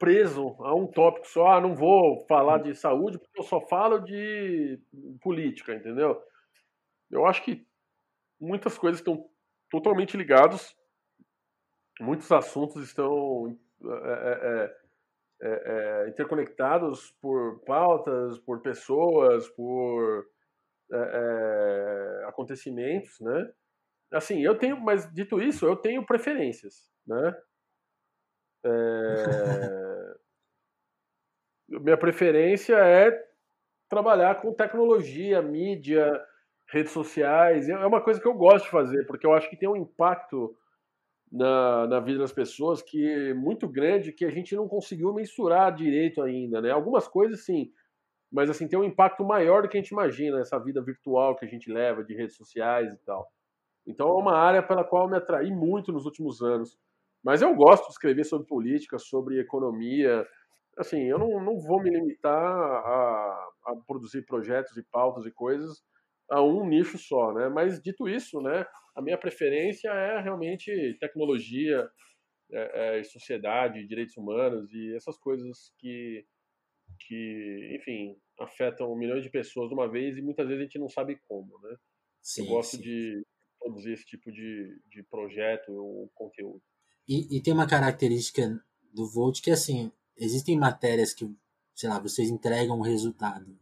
[0.00, 1.46] preso a um tópico só.
[1.52, 4.80] Ah, não vou falar de saúde porque eu só falo de
[5.20, 6.20] política, entendeu?
[7.10, 7.66] Eu acho que
[8.40, 9.29] muitas coisas estão
[9.70, 10.74] totalmente ligadas,
[12.00, 14.76] muitos assuntos estão é, é,
[15.42, 20.26] é, é interconectados por pautas, por pessoas, por
[20.92, 23.52] é, é, acontecimentos, né?
[24.12, 27.36] Assim, eu tenho, mas dito isso, eu tenho preferências, né?
[28.64, 28.70] É,
[31.68, 33.30] minha preferência é
[33.88, 36.10] trabalhar com tecnologia, mídia,
[36.70, 37.68] redes sociais.
[37.68, 40.56] É uma coisa que eu gosto de fazer, porque eu acho que tem um impacto
[41.30, 45.74] na, na vida das pessoas que é muito grande que a gente não conseguiu mensurar
[45.74, 46.70] direito ainda, né?
[46.70, 47.70] Algumas coisas sim,
[48.32, 51.44] mas assim tem um impacto maior do que a gente imagina essa vida virtual que
[51.44, 53.28] a gente leva de redes sociais e tal.
[53.86, 56.78] Então é uma área pela qual me atraí muito nos últimos anos.
[57.22, 60.26] Mas eu gosto de escrever sobre política, sobre economia,
[60.78, 65.82] assim, eu não, não vou me limitar a, a produzir projetos e pautas e coisas
[66.30, 67.48] a um nicho só, né?
[67.48, 68.64] Mas dito isso, né,
[68.94, 71.88] a minha preferência é realmente tecnologia,
[72.52, 76.24] é, é, sociedade, direitos humanos e essas coisas que,
[77.00, 80.88] que, enfim, afetam milhões de pessoas de uma vez e muitas vezes a gente não
[80.88, 81.76] sabe como, né?
[82.22, 82.82] Sim, Eu gosto sim.
[82.82, 83.26] de
[83.58, 86.62] produzir esse tipo de, de projeto ou conteúdo.
[87.08, 88.62] E, e tem uma característica
[88.92, 91.28] do Volt que, assim, existem matérias que,
[91.74, 93.58] sei lá, vocês entregam um resultado.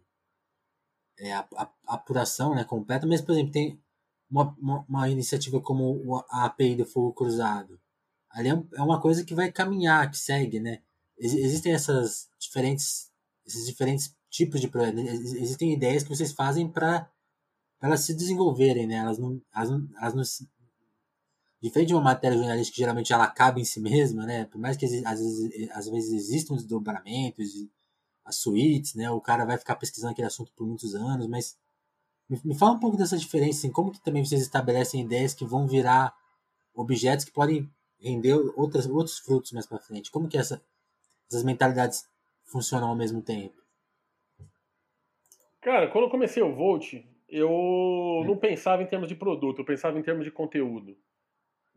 [1.21, 3.81] É, a, a, a apuração né, completa, mas, por exemplo, tem
[4.31, 7.81] uma, uma, uma, iniciativa como a API do Fogo Cruzado.
[8.31, 10.81] Ali é, é uma coisa que vai caminhar, que segue, né?
[11.19, 13.11] Ex existem essas diferentes,
[13.47, 15.01] esses diferentes tipos de projetos.
[15.01, 17.11] Existem ideias que vocês fazem para
[17.81, 18.97] elas se desenvolverem, né?
[18.97, 20.25] Elas não, elas elas não
[21.61, 24.45] diferente de uma matéria jornalística que geralmente ela acaba em si mesma, né?
[24.45, 27.53] Por mais que às vezes, às vezes existam desdobramentos,
[28.29, 29.11] as suítes, né?
[29.11, 31.59] O cara vai ficar pesquisando aquele assunto por muitos anos, mas
[32.29, 35.45] me, me fala um pouco dessa diferença, assim, como que também vocês estabelecem ideias que
[35.45, 36.15] vão virar
[36.75, 37.69] objetos que podem
[38.01, 40.11] render outras, outros frutos mais para frente?
[40.11, 40.63] Como que essa,
[41.29, 42.09] essas mentalidades
[42.45, 43.57] funcionam ao mesmo tempo?
[45.61, 46.95] Cara, quando eu comecei o Volt,
[47.29, 48.25] eu hum.
[48.25, 50.97] não pensava em termos de produto, eu pensava em termos de conteúdo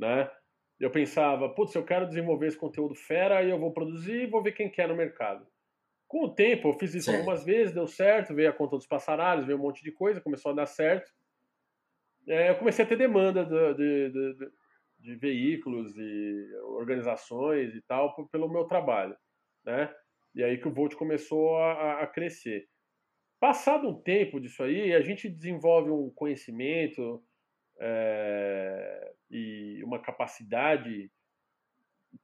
[0.01, 0.29] né?
[0.79, 4.41] Eu pensava, putz, eu quero desenvolver esse conteúdo fera e eu vou produzir e vou
[4.41, 5.45] ver quem quer no mercado.
[6.11, 7.19] Com o tempo, eu fiz isso certo.
[7.19, 10.51] algumas vezes, deu certo, veio a conta dos passaralhos, veio um monte de coisa, começou
[10.51, 11.09] a dar certo.
[12.27, 14.51] É, eu comecei a ter demanda de, de, de,
[14.99, 19.15] de, veículos e organizações e tal pelo meu trabalho,
[19.63, 19.89] né?
[20.35, 22.67] E aí que o Volt começou a, a crescer.
[23.39, 27.23] Passado um tempo disso aí, a gente desenvolve um conhecimento,
[27.79, 31.09] é, e uma capacidade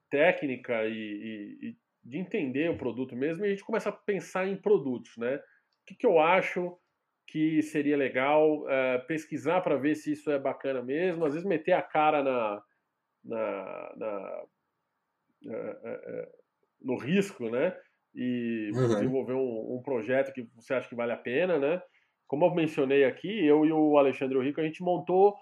[0.10, 4.48] técnica e, e, e, de entender o produto mesmo, e a gente começa a pensar
[4.48, 5.36] em produtos, né?
[5.36, 5.42] O
[5.88, 6.78] que, que eu acho
[7.28, 11.74] que seria legal é, pesquisar para ver se isso é bacana mesmo, às vezes meter
[11.74, 12.64] a cara na,
[13.24, 14.44] na, na
[15.46, 16.30] é,
[16.82, 17.78] no risco, né?
[18.16, 18.88] E uhum.
[18.88, 21.82] desenvolver um, um, projeto que você acha que vale a pena, né?
[22.28, 25.36] como eu mencionei aqui, eu e o Alexandre Rico, a gente montou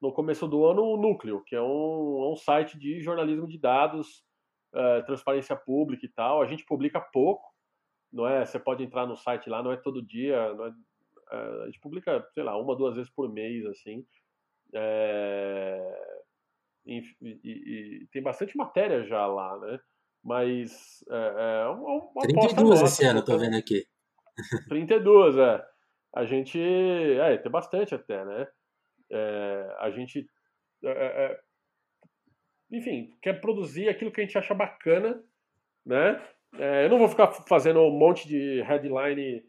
[0.00, 3.58] no começo do ano o Núcleo, que é um, é um site de jornalismo de
[3.58, 4.24] dados,
[4.74, 6.42] uh, transparência pública e tal.
[6.42, 7.48] A gente publica pouco,
[8.12, 8.44] não é?
[8.44, 11.80] Você pode entrar no site lá, não é todo dia, não é, uh, a gente
[11.80, 14.06] publica, sei lá, uma, duas vezes por mês, assim.
[14.74, 16.22] É,
[16.86, 19.78] e, e, e, tem bastante matéria já lá, né?
[20.24, 23.84] Mas é, é uma, uma 32 nossa, esse ano, tô vendo aqui.
[24.68, 25.64] 32, é.
[26.14, 26.58] A gente.
[26.60, 28.46] É, tem bastante até, né?
[29.10, 30.26] É, a gente.
[30.84, 31.40] É, é, é,
[32.72, 35.22] enfim, quer produzir aquilo que a gente acha bacana,
[35.84, 36.20] né?
[36.58, 39.44] É, eu não vou ficar fazendo um monte de headline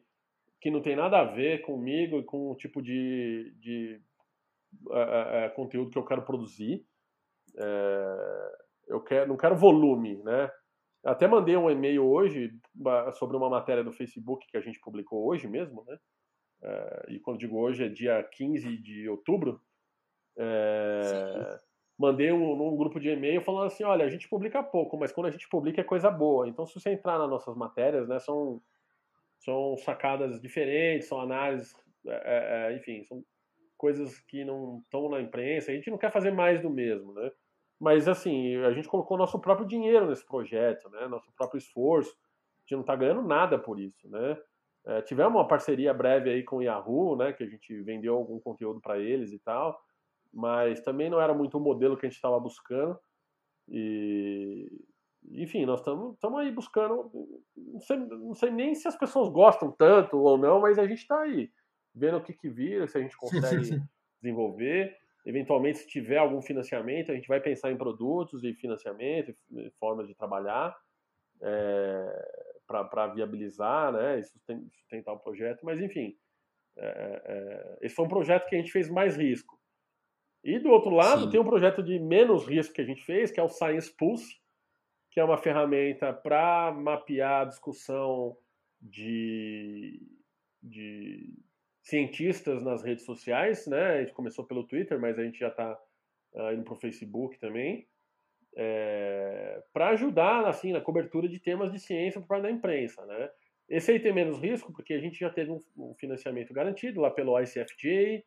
[0.61, 4.01] que não tem nada a ver comigo e com o tipo de, de
[5.55, 6.85] conteúdo que eu quero produzir.
[8.87, 10.49] eu quero, não quero volume, né?
[11.03, 12.57] Até mandei um e-mail hoje
[13.15, 15.97] sobre uma matéria do Facebook que a gente publicou hoje mesmo, né?
[16.63, 19.61] É, e quando digo hoje é dia 15 de outubro.
[20.37, 21.57] É,
[21.97, 25.27] mandei um, um, grupo de e-mail falando assim: olha, a gente publica pouco, mas quando
[25.27, 26.47] a gente publica é coisa boa.
[26.47, 28.61] Então, se você entrar nas nossas matérias, né, são,
[29.39, 31.75] são sacadas diferentes, são análises,
[32.05, 33.23] é, é, enfim, são
[33.77, 35.71] coisas que não estão na imprensa.
[35.71, 37.31] A gente não quer fazer mais do mesmo, né?
[37.79, 41.07] Mas, assim, a gente colocou nosso próprio dinheiro nesse projeto, né?
[41.07, 42.11] Nosso próprio esforço.
[42.11, 44.37] A gente não está ganhando nada por isso, né?
[44.85, 47.33] É, tivemos uma parceria breve aí com o Yahoo, né?
[47.33, 49.77] Que a gente vendeu algum conteúdo para eles e tal.
[50.33, 52.97] Mas também não era muito o modelo que a gente estava buscando.
[53.69, 54.67] E,
[55.31, 57.11] enfim, nós estamos aí buscando.
[57.55, 60.99] Não sei, não sei, nem se as pessoas gostam tanto ou não, mas a gente
[60.99, 61.51] está aí
[61.95, 63.79] vendo o que, que vira, se a gente consegue
[64.21, 64.97] desenvolver.
[65.25, 70.07] Eventualmente, se tiver algum financiamento, a gente vai pensar em produtos e financiamento, e formas
[70.07, 70.75] de trabalhar
[71.41, 75.63] é, para viabilizar né, e sustentar o projeto.
[75.63, 76.17] Mas, enfim,
[76.77, 79.57] é, é, esse foi um projeto que a gente fez mais risco.
[80.43, 81.29] E do outro lado, Sim.
[81.29, 84.35] tem um projeto de menos risco que a gente fez, que é o Science Pulse,
[85.09, 88.35] que é uma ferramenta para mapear a discussão
[88.81, 90.01] de,
[90.61, 91.33] de
[91.81, 93.83] cientistas nas redes sociais, né?
[93.83, 95.73] A gente começou pelo Twitter, mas a gente já está
[96.33, 97.87] uh, ah, indo para o Facebook também,
[98.55, 103.29] é, para ajudar assim na cobertura de temas de ciência por parte da imprensa, né?
[103.69, 107.09] Esse aí tem menos risco porque a gente já teve um, um financiamento garantido lá
[107.09, 108.25] pelo ICFJ,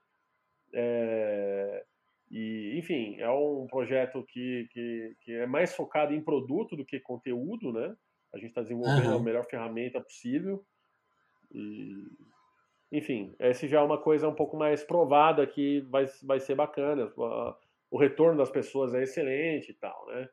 [0.72, 1.84] é,
[2.30, 6.98] e enfim é um projeto que, que, que, é mais focado em produto do que
[7.00, 7.94] conteúdo, né?
[8.34, 9.18] A gente está desenvolvendo uhum.
[9.18, 10.64] a melhor ferramenta possível
[11.52, 12.06] e
[12.90, 17.12] enfim, esse já é uma coisa um pouco mais provada que vai, vai ser bacana.
[17.90, 20.28] O retorno das pessoas é excelente e tal, né?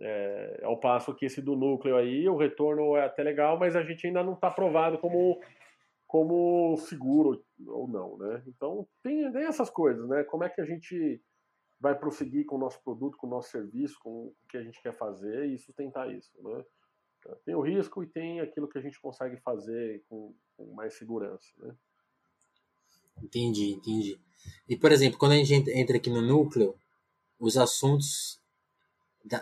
[0.00, 3.82] É, ao passo que esse do núcleo aí, o retorno é até legal, mas a
[3.82, 5.40] gente ainda não está provado como,
[6.12, 8.42] como seguro ou não, né?
[8.46, 10.22] Então tem, tem essas coisas, né?
[10.24, 11.18] Como é que a gente
[11.80, 14.82] vai prosseguir com o nosso produto, com o nosso serviço, com o que a gente
[14.82, 16.62] quer fazer e sustentar isso, né?
[17.46, 21.46] Tem o risco e tem aquilo que a gente consegue fazer com, com mais segurança,
[21.56, 21.74] né?
[23.22, 24.20] Entendi, entendi.
[24.68, 26.74] E, por exemplo, quando a gente entra aqui no núcleo,
[27.40, 28.38] os assuntos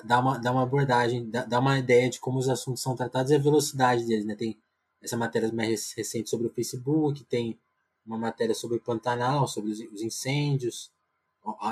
[0.05, 3.33] dá, uma, dá uma abordagem, dá, dá uma ideia de como os assuntos são tratados
[3.33, 4.37] e a velocidade deles, né?
[4.37, 4.57] Tem
[5.03, 7.59] essa matéria mais recente sobre o Facebook, tem
[8.07, 10.93] uma matéria sobre o Pantanal, sobre os, os incêndios,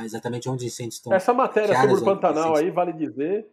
[0.04, 1.12] exatamente onde os incêndios estão.
[1.12, 3.48] Essa matéria sobre o Pantanal aí, vale dizer,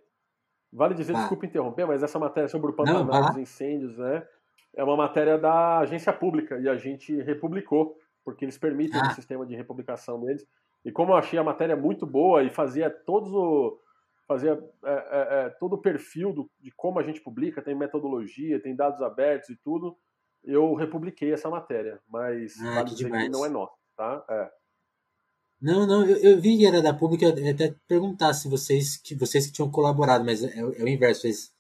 [0.76, 1.20] Vale dizer, tá.
[1.20, 4.28] desculpa interromper, mas essa matéria sobre o Pantanal, dos incêndios, né?
[4.76, 9.08] É uma matéria da agência pública e a gente republicou, porque eles permitem ah.
[9.08, 10.46] o sistema de republicação deles.
[10.84, 13.80] E como eu achei a matéria muito boa e fazia todos o
[14.28, 18.62] fazia é, é, é, todo o perfil do, de como a gente publica, tem metodologia,
[18.62, 19.98] tem dados abertos e tudo,
[20.44, 24.24] eu republiquei essa matéria, mas ah, dizer que não é nossa, tá?
[24.30, 24.52] É.
[25.62, 29.16] Não, não, eu, eu vi que era da pública, eu até perguntar se vocês que,
[29.16, 31.54] vocês que tinham colaborado, mas é, é o inverso, vocês,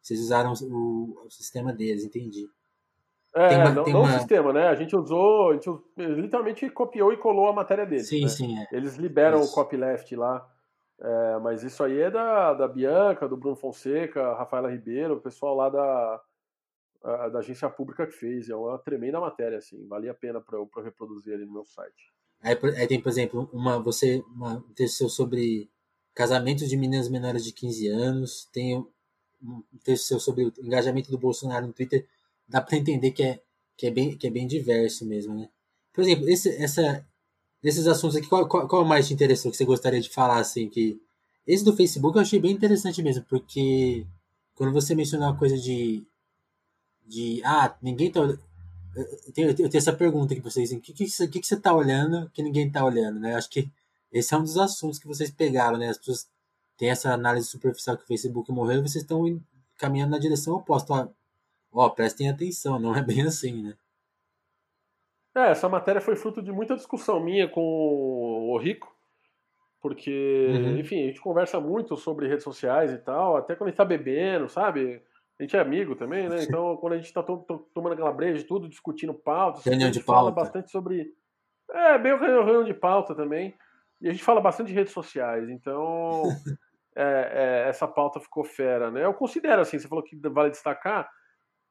[0.00, 2.46] vocês usaram o, o sistema deles, entendi.
[3.34, 4.16] É, uma, não, não uma...
[4.16, 4.68] o sistema, né?
[4.68, 8.08] A gente usou, a gente literalmente copiou e colou a matéria deles.
[8.08, 8.28] Sim, né?
[8.28, 8.58] sim.
[8.58, 8.66] É.
[8.72, 9.52] Eles liberam isso.
[9.52, 10.46] o copyleft lá.
[11.00, 15.54] É, mas isso aí é da, da Bianca, do Bruno Fonseca, Rafaela Ribeiro, o pessoal
[15.54, 16.22] lá da,
[17.02, 18.48] a, da agência pública que fez.
[18.48, 19.86] É uma tremenda matéria, assim.
[19.86, 22.12] Valia a pena para eu pra reproduzir ali no meu site.
[22.42, 25.70] Aí, aí, tem, por exemplo, uma, você, uma, um texto sobre
[26.14, 28.78] casamentos de meninas menores de 15 anos, tem
[29.42, 32.06] um texto seu sobre o engajamento do Bolsonaro no Twitter,
[32.46, 33.42] dá para entender que é,
[33.76, 35.48] que, é bem, que é bem diverso mesmo, né?
[35.92, 37.06] Por exemplo, esse, essa,
[37.62, 40.68] desses assuntos aqui, qual, qual, qual mais te interessou que você gostaria de falar, assim,
[40.68, 41.00] que...
[41.46, 44.06] Esse do Facebook eu achei bem interessante mesmo, porque
[44.54, 46.04] quando você mencionou a coisa de...
[47.06, 48.20] de ah, ninguém tá
[48.94, 50.72] eu tenho, eu tenho essa pergunta aqui pra vocês.
[50.72, 53.34] O que, que, que, que você tá olhando que ninguém tá olhando, né?
[53.34, 53.70] Acho que
[54.12, 55.88] esse é um dos assuntos que vocês pegaram, né?
[55.88, 56.28] As pessoas
[56.76, 59.40] têm essa análise superficial que o Facebook morreu e vocês estão
[59.78, 60.92] caminhando na direção oposta.
[60.92, 61.08] Ó,
[61.72, 63.74] ó, prestem atenção, não é bem assim, né?
[65.34, 68.92] É, essa matéria foi fruto de muita discussão minha com o Rico,
[69.80, 70.78] porque, uhum.
[70.78, 73.84] enfim, a gente conversa muito sobre redes sociais e tal, até quando a gente tá
[73.84, 75.02] bebendo, sabe?
[75.38, 76.42] A gente é amigo também, né?
[76.42, 80.30] Então, quando a gente tá to tomando aquela breja, tudo discutindo pauta, a gente fala
[80.30, 81.14] bastante sobre.
[81.70, 83.56] É, bem reunião de pauta também.
[84.02, 86.24] E a gente fala bastante de redes sociais, então
[86.94, 89.04] é, é, essa pauta ficou fera, né?
[89.04, 91.08] Eu considero assim, você falou que vale destacar.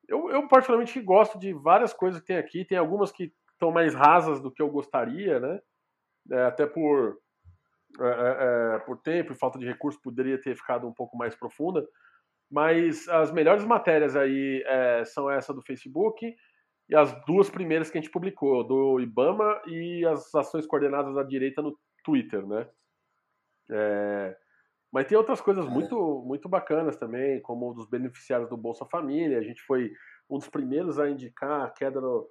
[0.08, 3.93] Eu, eu particularmente gosto de várias coisas que tem aqui, tem algumas que estão mais
[3.93, 5.60] rasas do que eu gostaria, né?
[6.32, 7.17] É, até por,
[8.00, 11.36] é, é, é, por tempo e falta de recurso, poderia ter ficado um pouco mais
[11.36, 11.86] profunda.
[12.50, 16.34] Mas as melhores matérias aí é, são essa do Facebook
[16.89, 21.22] e as duas primeiras que a gente publicou, do Ibama e as ações coordenadas da
[21.22, 22.67] direita no Twitter, né?
[23.69, 24.36] É,
[24.91, 29.38] mas tem outras coisas muito, muito bacanas também, como dos beneficiários do Bolsa Família.
[29.38, 29.91] A gente foi
[30.28, 32.28] um dos primeiros a indicar a queda no,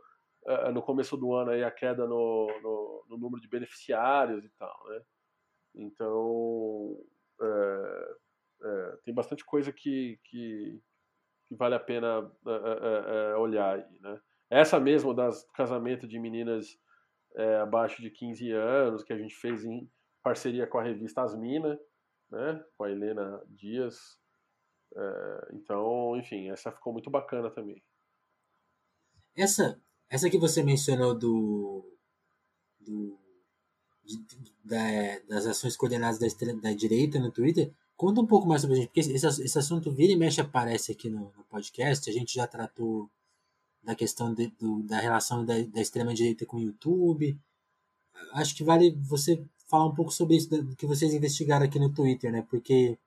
[0.73, 4.89] no começo do ano aí a queda no, no, no, número de beneficiários e tal,
[4.89, 5.03] né?
[5.75, 6.97] Então
[7.41, 8.17] é,
[8.63, 10.81] é, tem bastante coisa que, que,
[11.47, 14.21] que vale a pena é, olhar aí, né?
[14.51, 16.79] Essa mesmo das casamento de meninas
[17.63, 19.89] abaixo de 15 anos que a gente fez em
[20.23, 21.79] parceria com a revista Asmina,
[22.31, 22.65] né?
[22.77, 24.19] Com a Helena Dias.
[25.53, 27.83] então, enfim, essa ficou muito bacana também.
[29.37, 29.79] Essa
[30.11, 31.85] essa que você mencionou do,
[32.81, 33.19] do
[34.05, 34.19] de,
[34.65, 38.81] da, das ações coordenadas da, da direita no Twitter, conta um pouco mais sobre a
[38.81, 42.35] gente, porque esse, esse assunto vira e mexe aparece aqui no, no podcast, a gente
[42.35, 43.11] já tratou
[43.83, 47.39] da questão de, do, da relação da, da extrema-direita com o YouTube.
[48.33, 52.33] Acho que vale você falar um pouco sobre isso que vocês investigaram aqui no Twitter,
[52.33, 52.47] né?
[52.51, 52.99] Porque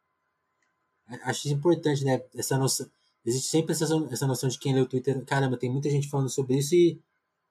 [1.24, 2.24] acho importante, né?
[2.34, 2.90] Essa noção,
[3.26, 6.30] existe sempre essa, essa noção de quem lê o Twitter, caramba, tem muita gente falando
[6.30, 7.00] sobre isso e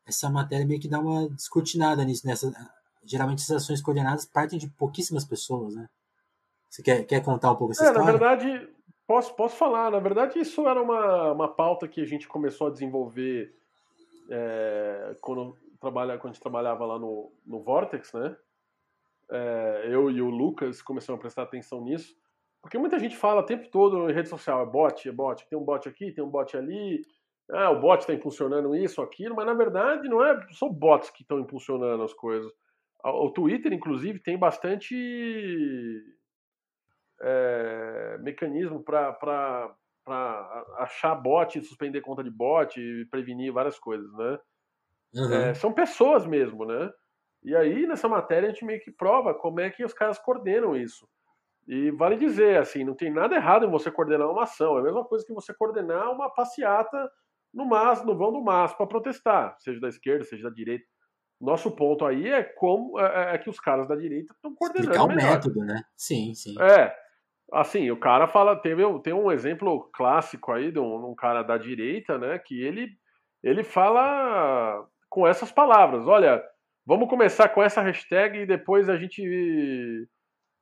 [0.07, 2.51] essa matéria meio que dá uma descortinada nisso, nessa
[3.05, 5.89] geralmente essas ações coordenadas partem de pouquíssimas pessoas, né?
[6.69, 8.13] Você quer, quer contar um pouco essa é, história?
[8.13, 8.69] Na verdade,
[9.07, 9.91] posso, posso falar.
[9.91, 13.53] Na verdade, isso era uma, uma pauta que a gente começou a desenvolver
[14.31, 18.37] é, quando, trabalha, quando a gente trabalhava lá no, no Vortex, né?
[19.29, 22.17] É, eu e o Lucas começamos a prestar atenção nisso.
[22.63, 25.59] Porque muita gente fala o tempo todo em rede social, é bot, é bot, tem
[25.59, 27.03] um bot aqui, tem um bot ali,
[27.51, 31.23] ah, o bot está impulsionando isso, aquilo, mas na verdade não é só bots que
[31.23, 32.53] estão impulsionando as coisas.
[33.03, 34.95] O Twitter, inclusive, tem bastante
[37.23, 39.75] é, mecanismo para
[40.79, 44.39] achar bot, suspender conta de bot e prevenir várias coisas, né?
[45.15, 45.33] Uhum.
[45.33, 46.91] É, são pessoas mesmo, né?
[47.43, 50.77] E aí, nessa matéria, a gente meio que prova como é que os caras coordenam
[50.77, 51.09] isso.
[51.71, 54.77] E vale dizer, assim, não tem nada errado em você coordenar uma ação.
[54.77, 57.09] É a mesma coisa que você coordenar uma passeata
[57.55, 60.85] no MAS, no vão do MAS, para protestar, seja da esquerda, seja da direita.
[61.41, 64.91] Nosso ponto aí é como é, é, é que os caras da direita estão coordenando.
[64.91, 65.31] Explicar o melhor.
[65.31, 65.81] método, né?
[65.97, 66.61] Sim, sim.
[66.61, 66.93] É.
[67.53, 68.57] Assim, o cara fala.
[68.57, 72.37] Teve, tem um exemplo clássico aí de um, um cara da direita, né?
[72.41, 72.89] Que ele,
[73.45, 76.43] ele fala com essas palavras: olha,
[76.85, 79.23] vamos começar com essa hashtag e depois a gente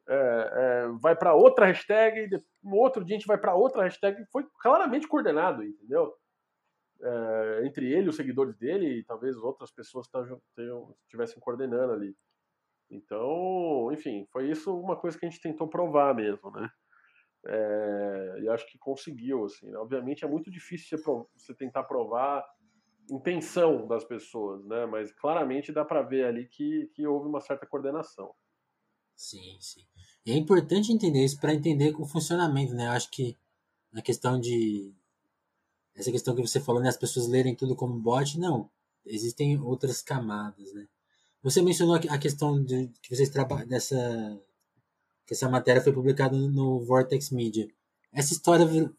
[0.08, 2.30] é, é, vai para outra hashtag,
[2.62, 6.14] no outro dia a gente vai para outra hashtag, foi claramente coordenado, entendeu?
[7.00, 10.08] É, entre ele, os seguidores dele e talvez outras pessoas
[11.04, 12.16] estivessem coordenando ali.
[12.90, 16.70] Então, enfim, foi isso uma coisa que a gente tentou provar mesmo, né?
[17.46, 19.70] É, e acho que conseguiu, assim.
[19.70, 19.78] Né?
[19.78, 22.44] Obviamente é muito difícil você, você tentar provar
[23.10, 24.86] intenção das pessoas, né?
[24.86, 28.34] Mas claramente dá para ver ali que, que houve uma certa coordenação.
[29.14, 29.84] Sim, sim.
[30.30, 32.86] É importante entender isso para entender o funcionamento, né?
[32.86, 33.34] Eu acho que
[33.90, 34.92] na questão de.
[35.94, 36.88] Essa questão que você falou, né?
[36.90, 38.70] As pessoas lerem tudo como bot, não.
[39.06, 40.86] Existem outras camadas, né?
[41.42, 43.96] Você mencionou a questão de que vocês trabalham dessa.
[45.26, 47.66] que essa matéria foi publicada no Vortex Media.
[48.12, 48.92] Essa história vir,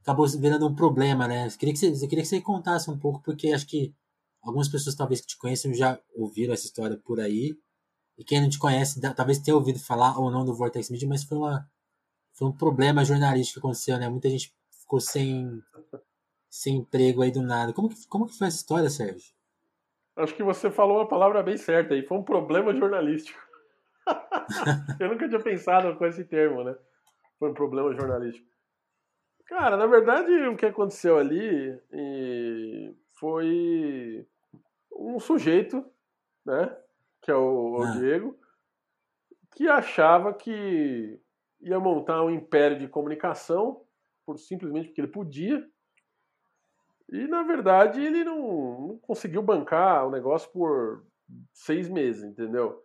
[0.00, 1.46] acabou virando um problema, né?
[1.46, 3.94] Eu queria, que você, queria que você contasse um pouco, porque acho que
[4.42, 7.56] algumas pessoas talvez que te conheçam já ouviram essa história por aí
[8.18, 11.22] e quem não te conhece, talvez tenha ouvido falar ou não do Vortex Media, mas
[11.22, 11.64] foi, uma,
[12.34, 14.08] foi um problema jornalístico que aconteceu, né?
[14.08, 15.62] Muita gente ficou sem,
[16.50, 17.72] sem emprego aí do nada.
[17.72, 19.32] Como que, como que foi essa história, Sérgio?
[20.16, 22.04] Acho que você falou uma palavra bem certa aí.
[22.04, 23.38] Foi um problema jornalístico.
[24.98, 26.74] Eu nunca tinha pensado com esse termo, né?
[27.38, 28.48] Foi um problema jornalístico.
[29.46, 31.80] Cara, na verdade, o que aconteceu ali
[33.12, 34.26] foi
[34.92, 35.84] um sujeito,
[36.44, 36.76] né,
[37.22, 37.90] que é o, o ah.
[37.92, 38.38] Diego,
[39.54, 41.20] que achava que
[41.60, 43.82] ia montar um império de comunicação
[44.24, 45.66] por simplesmente porque ele podia.
[47.08, 51.04] E na verdade ele não, não conseguiu bancar o negócio por
[51.52, 52.82] seis meses, entendeu?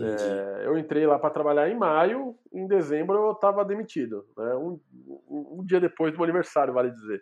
[0.00, 4.54] É, eu entrei lá para trabalhar em maio, em dezembro eu estava demitido, né?
[4.54, 4.80] um,
[5.28, 7.20] um, um, dia depois do meu aniversário, vale dizer.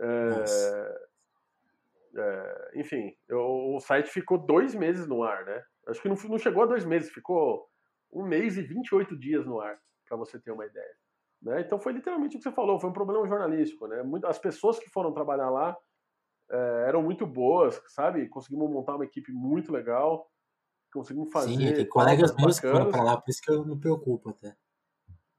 [0.00, 1.09] É,
[2.16, 3.40] é, enfim, eu,
[3.74, 5.62] o site ficou dois meses no ar, né?
[5.88, 7.66] Acho que não, não chegou a dois meses, ficou
[8.12, 10.94] um mês e 28 dias no ar, para você ter uma ideia.
[11.42, 11.60] Né?
[11.60, 13.86] Então foi literalmente o que você falou, foi um problema jornalístico.
[13.86, 14.02] Né?
[14.24, 15.76] As pessoas que foram trabalhar lá
[16.50, 18.28] é, eram muito boas, sabe?
[18.28, 20.30] Conseguimos montar uma equipe muito legal
[20.92, 21.56] conseguimos fazer.
[21.56, 24.54] Sim, tem colegas meus que foram para lá, por isso que eu me preocupo até.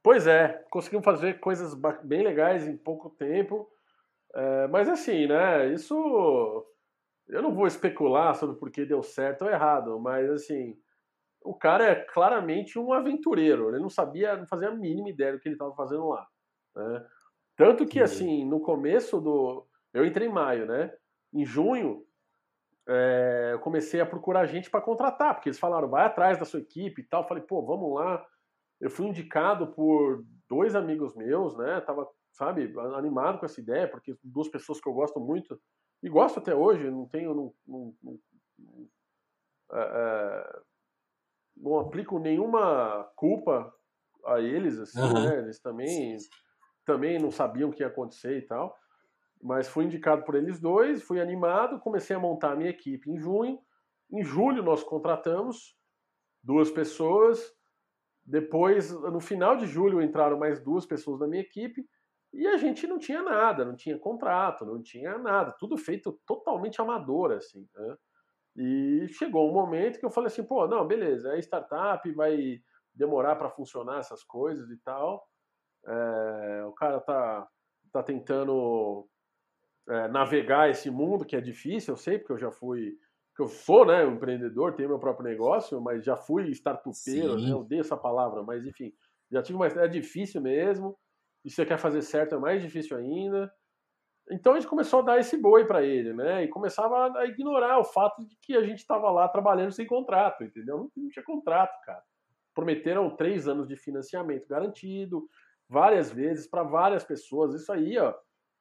[0.04, 3.70] Pois é, conseguimos fazer coisas bem legais em pouco tempo.
[4.34, 5.74] É, mas assim, né?
[5.74, 5.96] Isso.
[7.28, 10.78] Eu não vou especular sobre por que deu certo ou errado, mas assim.
[11.44, 13.70] O cara é claramente um aventureiro.
[13.70, 16.28] Ele não sabia, não fazia a mínima ideia do que ele estava fazendo lá.
[16.76, 17.06] Né?
[17.58, 19.68] Tanto que, assim, no começo do.
[19.94, 20.94] Eu entrei em maio, né?
[21.34, 22.06] Em junho,
[22.88, 26.60] é, eu comecei a procurar gente para contratar, porque eles falaram, vai atrás da sua
[26.60, 27.24] equipe e tal.
[27.24, 28.26] Eu falei, pô, vamos lá.
[28.80, 31.82] Eu fui indicado por dois amigos meus, né?
[31.82, 35.60] Tava, sabe, animado com essa ideia, porque duas pessoas que eu gosto muito,
[36.04, 37.34] e gosto até hoje, não tenho.
[37.34, 37.96] Não, não,
[38.60, 38.90] não,
[39.74, 40.62] é,
[41.56, 43.72] não aplico nenhuma culpa
[44.26, 45.14] a eles, assim, uhum.
[45.14, 45.38] né?
[45.40, 46.18] Eles também,
[46.86, 48.76] também não sabiam o que ia acontecer e tal.
[49.42, 53.18] Mas fui indicado por eles dois, fui animado, comecei a montar a minha equipe em
[53.18, 53.60] junho.
[54.12, 55.76] Em julho nós contratamos
[56.44, 57.54] duas pessoas.
[58.24, 61.84] Depois, no final de julho, entraram mais duas pessoas na minha equipe
[62.34, 66.80] e a gente não tinha nada, não tinha contrato, não tinha nada, tudo feito totalmente
[66.80, 67.68] amador, assim.
[67.76, 67.98] Né?
[68.56, 72.62] E chegou um momento que eu falei assim, pô, não, beleza, é startup, vai
[72.94, 75.26] demorar para funcionar essas coisas e tal.
[75.86, 77.48] É, o cara tá,
[77.92, 79.08] tá tentando
[79.90, 82.98] é, navegar esse mundo que é difícil, eu sei, porque eu já fui,
[83.36, 87.52] que eu sou, né, um empreendedor, tenho meu próprio negócio, mas já fui startupeiro, né,
[87.52, 88.94] eu odeio essa palavra, mas enfim,
[89.32, 90.98] já tive uma é difícil mesmo.
[91.44, 93.52] E se você quer fazer certo é mais difícil ainda.
[94.30, 96.44] Então a gente começou a dar esse boi para ele, né?
[96.44, 100.44] E começava a ignorar o fato de que a gente estava lá trabalhando sem contrato,
[100.44, 100.78] entendeu?
[100.78, 102.02] Não, não tinha contrato, cara.
[102.54, 105.28] Prometeram três anos de financiamento garantido,
[105.68, 107.54] várias vezes para várias pessoas.
[107.56, 108.14] Isso aí, ó,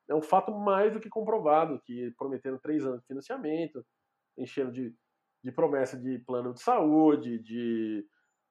[0.08, 3.84] é um fato mais do que comprovado, que prometendo três anos de financiamento,
[4.36, 4.94] enchendo de,
[5.44, 8.04] de promessa de plano de saúde, de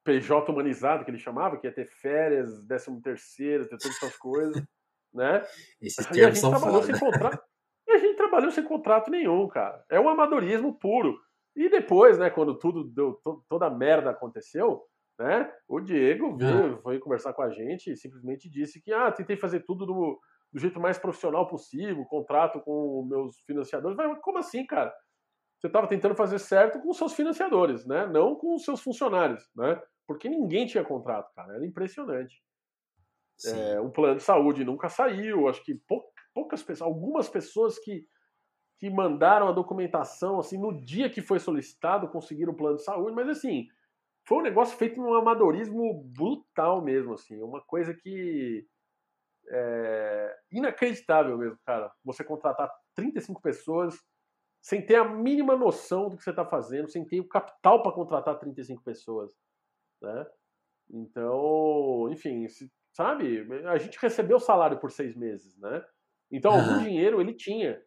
[0.04, 4.56] PJ humanizado, que ele chamava, que ia ter férias, décimo terceiro, ter todas essas coisas,
[5.14, 5.43] né?
[5.82, 7.43] Esses e a gente trabalhou sem contrato.
[7.88, 9.84] E a gente trabalhou sem contrato nenhum, cara.
[9.89, 11.20] É um amadorismo puro.
[11.56, 13.20] E depois, né, quando tudo deu,
[13.50, 14.84] toda a merda aconteceu,
[15.18, 16.82] né, o Diego veio, ah.
[16.82, 20.20] foi conversar com a gente e simplesmente disse que, ah, tentei fazer tudo no,
[20.54, 23.97] do jeito mais profissional possível, contrato com meus financiadores.
[23.97, 24.93] Mas como assim, cara?
[25.60, 28.07] Você estava tentando fazer certo com os seus financiadores, né?
[28.07, 29.82] Não com os seus funcionários, né?
[30.07, 31.55] Porque ninguém tinha contrato, cara.
[31.55, 32.41] Era impressionante.
[33.45, 35.47] É, o plano de saúde nunca saiu.
[35.47, 35.82] Acho que
[36.34, 38.05] poucas pessoas, algumas pessoas que,
[38.80, 43.14] que mandaram a documentação assim no dia que foi solicitado conseguiram o plano de saúde,
[43.14, 43.68] mas assim
[44.30, 48.64] foi um negócio feito num amadorismo brutal mesmo, assim, uma coisa que
[49.49, 51.91] é, inacreditável mesmo, cara.
[52.05, 53.95] Você contratar 35 pessoas
[54.62, 57.91] sem ter a mínima noção do que você está fazendo, sem ter o capital para
[57.91, 59.32] contratar 35 pessoas,
[60.01, 60.28] né?
[60.91, 62.45] Então, enfim,
[62.91, 63.47] sabe?
[63.68, 65.86] A gente recebeu salário por seis meses, né?
[66.32, 66.84] Então, algum uhum.
[66.84, 67.82] dinheiro ele tinha.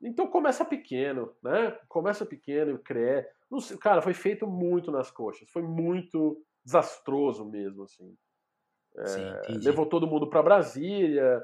[0.00, 1.78] Então, começa pequeno, né?
[1.88, 3.78] Começa pequeno e cresce.
[3.80, 5.50] Cara, foi feito muito nas coxas.
[5.50, 8.16] Foi muito desastroso mesmo, assim.
[8.96, 11.42] É, levou todo mundo para Brasília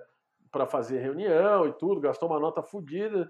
[0.50, 3.28] para fazer reunião e tudo, gastou uma nota fodida.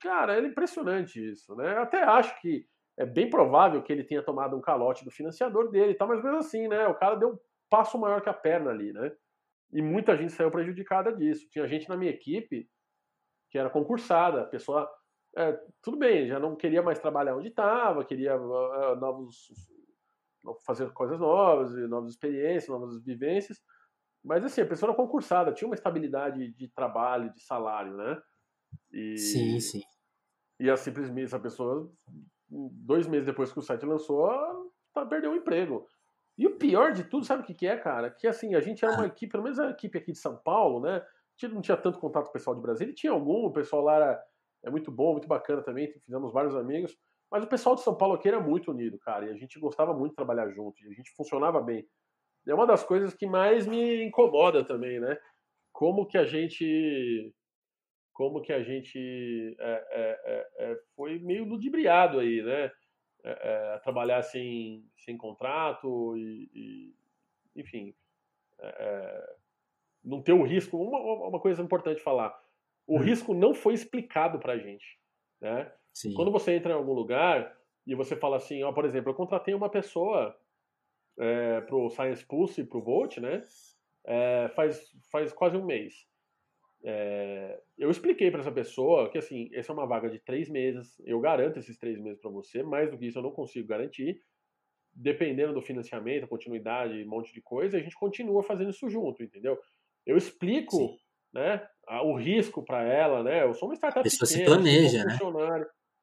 [0.00, 1.76] Cara, é impressionante isso, né?
[1.76, 2.66] Eu até acho que
[2.98, 6.22] é bem provável que ele tenha tomado um calote do financiador dele e tal, mas
[6.22, 6.86] mesmo assim, né?
[6.88, 7.38] O cara deu um
[7.70, 9.12] passo maior que a perna ali, né?
[9.72, 11.48] E muita gente saiu prejudicada disso.
[11.50, 12.68] Tinha gente na minha equipe
[13.50, 14.90] que era concursada, a pessoa.
[15.36, 19.48] É, tudo bem, já não queria mais trabalhar onde estava, queria uh, novos
[20.64, 23.58] fazer coisas novas, novas experiências, novas vivências.
[24.24, 28.20] Mas assim, a pessoa era concursada, tinha uma estabilidade de trabalho, de salário, né?
[28.92, 29.82] E, sim, sim.
[30.60, 31.90] E a simplesmente essa pessoa,
[32.50, 34.28] dois meses depois que o site lançou,
[35.08, 35.86] perdeu o emprego.
[36.36, 38.10] E o pior de tudo, sabe o que, que é, cara?
[38.10, 39.08] Que assim, a gente era uma ah.
[39.08, 41.04] equipe, pelo menos a equipe aqui de São Paulo, né?
[41.50, 44.24] Não tinha tanto contato com o pessoal de Brasília, tinha algum, o pessoal lá era,
[44.64, 46.96] é muito bom, muito bacana também, fizemos vários amigos.
[47.30, 49.92] Mas o pessoal de São Paulo aqui era muito unido, cara, e a gente gostava
[49.92, 51.86] muito de trabalhar junto, e a gente funcionava bem.
[52.46, 55.18] É uma das coisas que mais me incomoda também, né?
[55.72, 57.32] Como que a gente
[58.18, 62.64] como que a gente é, é, é, é foi meio ludibriado aí, né?
[63.22, 66.94] É, é, trabalhar sem, sem contrato e, e
[67.54, 67.94] enfim,
[70.02, 70.76] não ter o risco.
[70.76, 70.98] Uma,
[71.28, 72.36] uma coisa importante falar:
[72.88, 73.00] o hum.
[73.00, 74.98] risco não foi explicado para a gente,
[75.40, 75.72] né?
[75.94, 76.12] Sim.
[76.14, 77.56] Quando você entra em algum lugar
[77.86, 80.36] e você fala assim, ó, por exemplo, eu contratei uma pessoa
[81.16, 83.44] é, pro Science Pulse e pro Volt, né?
[84.56, 86.08] Faz, faz quase um mês.
[86.84, 91.00] É, eu expliquei para essa pessoa que assim, essa é uma vaga de três meses,
[91.04, 94.20] eu garanto esses três meses para você, mais do que isso eu não consigo garantir.
[94.94, 99.22] Dependendo do financiamento, a continuidade, um monte de coisa, a gente continua fazendo isso junto,
[99.22, 99.58] entendeu?
[100.04, 100.98] Eu explico, Sim.
[101.32, 101.66] né,
[102.02, 103.44] o risco para ela, né?
[103.44, 105.18] Eu sou uma startup a pequena, se planeja, né?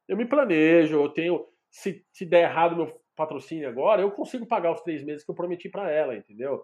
[0.08, 4.72] Eu me planejo, eu tenho, se, se der errado meu patrocínio agora, eu consigo pagar
[4.72, 6.64] os três meses que eu prometi para ela, entendeu?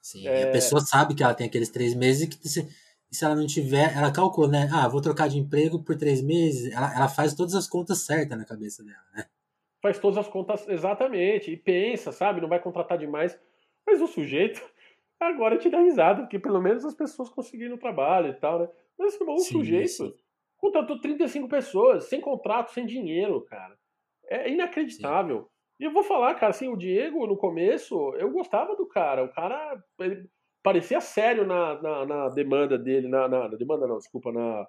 [0.00, 0.48] Sim, é...
[0.48, 2.68] a pessoa sabe que ela tem aqueles três meses e que se,
[3.12, 4.68] se ela não tiver, ela calcula, né?
[4.72, 6.72] Ah, vou trocar de emprego por três meses.
[6.72, 9.26] Ela, ela faz todas as contas certas na cabeça dela, né?
[9.82, 11.50] Faz todas as contas exatamente.
[11.50, 12.40] E pensa, sabe?
[12.40, 13.38] Não vai contratar demais.
[13.86, 14.62] Mas o sujeito
[15.20, 18.68] agora te dá risada, porque pelo menos as pessoas conseguiram o trabalho e tal, né?
[18.98, 20.14] Mas o sim, sujeito sim.
[20.56, 23.76] contratou 35 pessoas, sem contrato, sem dinheiro, cara.
[24.28, 25.42] É inacreditável.
[25.42, 25.52] Sim.
[25.80, 29.24] E eu vou falar, cara, assim, o Diego, no começo, eu gostava do cara.
[29.24, 30.30] O cara, ele
[30.62, 34.66] parecia sério na, na, na demanda dele, na, na, na, demanda não, desculpa, na,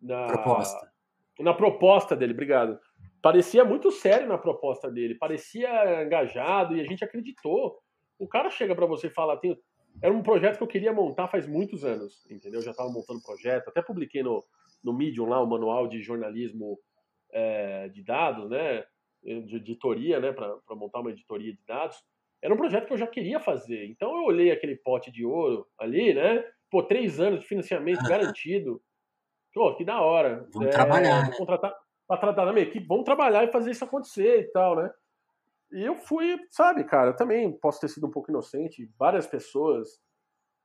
[0.00, 0.92] na proposta.
[1.40, 2.78] Na proposta dele, obrigado.
[3.22, 7.78] Parecia muito sério na proposta dele, parecia engajado e a gente acreditou.
[8.18, 9.56] O cara chega para você e fala, tem,
[10.02, 12.60] era um projeto que eu queria montar faz muitos anos, entendeu?
[12.60, 14.44] Eu já estava montando projeto, até publiquei no,
[14.82, 16.78] no Medium lá o manual de jornalismo
[17.30, 18.84] é, de dados, né?
[19.22, 20.32] De editoria, né?
[20.32, 22.02] Para montar uma editoria de dados.
[22.42, 23.86] Era um projeto que eu já queria fazer.
[23.86, 26.44] Então eu olhei aquele pote de ouro ali, né?
[26.70, 28.80] Pô, três anos de financiamento garantido.
[29.52, 30.46] Pô, que da hora.
[30.52, 31.28] Vamos é, trabalhar.
[31.28, 31.36] Né?
[31.36, 31.74] Contratar,
[32.06, 34.90] para tratar na minha equipe, vamos trabalhar e fazer isso acontecer e tal, né?
[35.72, 38.90] E eu fui, sabe, cara, eu também posso ter sido um pouco inocente.
[38.98, 40.00] Várias pessoas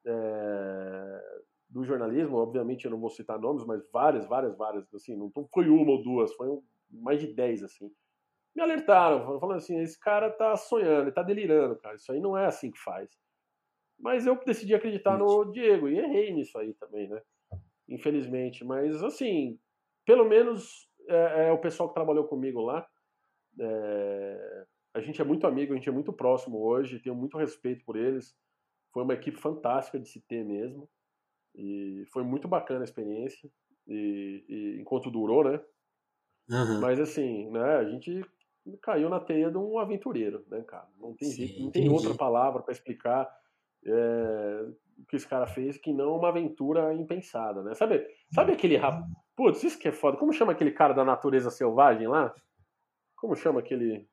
[0.05, 1.21] é,
[1.69, 5.67] do jornalismo, obviamente eu não vou citar nomes, mas várias, várias, várias, assim, não foi
[5.67, 6.47] uma ou duas, foi
[6.89, 7.91] mais de dez, assim.
[8.55, 12.37] Me alertaram, falando assim, esse cara tá sonhando, ele tá delirando, cara, isso aí não
[12.37, 13.09] é assim que faz.
[13.99, 17.21] Mas eu decidi acreditar no Diego e errei nisso aí também, né?
[17.87, 19.59] Infelizmente, mas assim,
[20.05, 22.87] pelo menos é, é o pessoal que trabalhou comigo lá,
[23.59, 27.83] é, a gente é muito amigo, a gente é muito próximo hoje, tenho muito respeito
[27.83, 28.35] por eles.
[28.91, 30.87] Foi uma equipe fantástica de se ter mesmo.
[31.55, 33.49] E foi muito bacana a experiência.
[33.87, 35.59] E, e enquanto durou, né?
[36.49, 36.79] Uhum.
[36.79, 38.23] Mas assim, né, a gente
[38.81, 40.87] caiu na teia de um aventureiro, né, cara?
[40.99, 43.29] Não tem, Sim, não tem outra palavra para explicar
[43.85, 44.65] é,
[44.97, 47.73] o que esse cara fez que não uma aventura impensada, né?
[47.73, 49.05] Sabe, sabe aquele rapaz.
[49.35, 50.17] Putz, isso que é foda.
[50.17, 52.33] Como chama aquele cara da natureza selvagem lá?
[53.15, 54.07] Como chama aquele.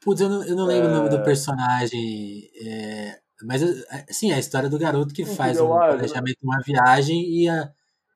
[0.00, 0.92] Putz, eu não, eu não lembro é...
[0.92, 1.22] o nome do é.
[1.22, 2.50] personagem.
[2.66, 3.20] É...
[3.42, 3.62] Mas,
[4.08, 5.88] assim, a história do garoto que faz um né?
[5.88, 7.70] planejamento de uma viagem e, a...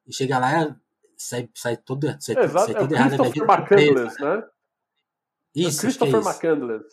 [0.07, 0.75] e chega lá e
[1.17, 3.17] sai, sai todo, sai, é, sai todo é errado.
[3.17, 4.43] Christopher McCandless, né?
[5.55, 6.87] Isso, Christopher é McCandless.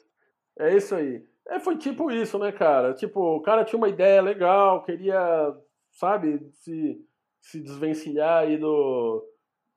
[0.59, 1.23] É isso aí.
[1.47, 2.93] É, foi tipo isso, né, cara?
[2.93, 5.55] Tipo, o cara tinha uma ideia legal, queria,
[5.91, 6.99] sabe, se,
[7.39, 9.23] se desvencilhar aí do,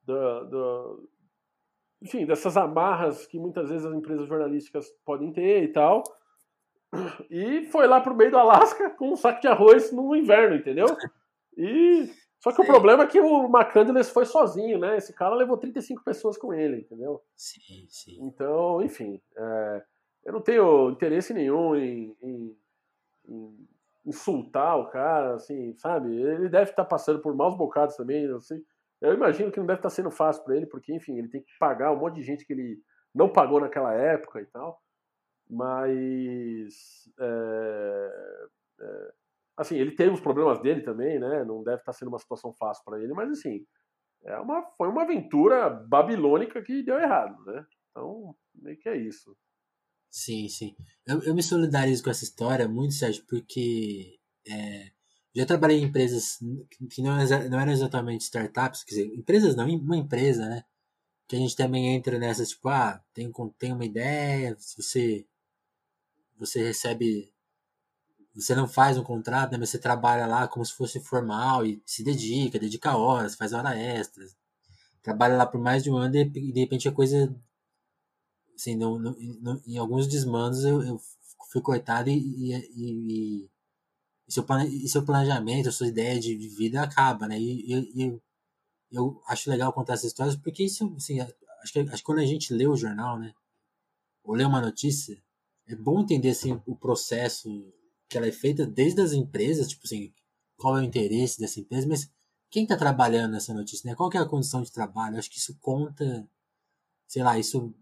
[0.03, 1.09] do, do,
[2.01, 6.03] enfim, dessas amarras que muitas vezes as empresas jornalísticas podem ter e tal.
[7.29, 10.87] E foi lá pro meio do Alasca com um saco de arroz no inverno, entendeu?
[11.55, 12.09] E
[12.41, 12.63] só que sim.
[12.63, 14.97] o problema é que o McCandless foi sozinho, né?
[14.97, 17.21] Esse cara levou 35 pessoas com ele, entendeu?
[17.35, 18.17] Sim, sim.
[18.23, 19.83] Então, enfim, é,
[20.25, 22.57] eu não tenho interesse nenhum em, em,
[23.27, 23.67] em,
[24.07, 26.15] insultar o cara, assim, sabe?
[26.15, 28.63] Ele deve estar passando por maus bocados também, assim.
[28.99, 31.51] Eu imagino que não deve estar sendo fácil para ele, porque, enfim, ele tem que
[31.59, 32.81] pagar um monte de gente que ele
[33.13, 34.81] não pagou naquela época e tal.
[35.47, 37.07] Mas.
[37.19, 38.47] É,
[38.79, 39.13] é,
[39.57, 41.43] assim, ele teve os problemas dele também, né?
[41.43, 43.65] Não deve estar sendo uma situação fácil para ele, mas, assim,
[44.23, 47.65] é uma, foi uma aventura babilônica que deu errado, né?
[47.89, 49.35] Então, meio que é isso.
[50.09, 50.75] Sim, sim.
[51.07, 54.91] Eu, eu me solidarizo com essa história muito, Sérgio, porque é,
[55.33, 56.39] já trabalhei em empresas
[56.89, 57.15] que não,
[57.49, 60.65] não eram exatamente startups, quer dizer, empresas não, uma empresa, né?
[61.27, 65.25] Que a gente também entra nessa, tipo, ah, tem, tem uma ideia, você,
[66.37, 67.30] você recebe,
[68.33, 71.81] você não faz um contrato, né, mas você trabalha lá como se fosse formal e
[71.85, 74.35] se dedica, dedica horas, faz hora extras.
[75.03, 77.35] trabalha lá por mais de um ano e de repente a coisa.
[78.55, 81.01] Assim, no, no, no, em alguns desmandos eu, eu
[81.51, 83.49] fui cortado e, e, e,
[84.27, 87.39] e, seu, e seu planejamento, a sua ideia de, vida acaba, né?
[87.39, 88.21] E, e, e,
[88.91, 92.25] eu acho legal contar essas histórias porque isso, assim, acho que, acho que quando a
[92.25, 93.33] gente lê o jornal, né?
[94.23, 95.21] Ou lê uma notícia,
[95.67, 97.49] é bom entender, assim, o processo
[98.11, 100.13] que ela é feita desde as empresas, tipo assim,
[100.57, 102.11] qual é o interesse dessa empresa, mas
[102.49, 103.95] quem está trabalhando nessa notícia, né?
[103.95, 105.17] Qual que é a condição de trabalho?
[105.17, 106.27] Acho que isso conta,
[107.07, 107.73] sei lá, isso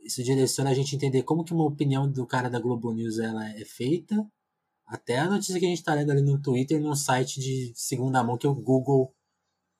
[0.00, 3.48] isso direciona a gente entender como que uma opinião do cara da Globo News ela
[3.50, 4.24] é feita,
[4.86, 8.22] até a notícia que a gente está lendo ali no Twitter, num site de segunda
[8.22, 9.12] mão que o Google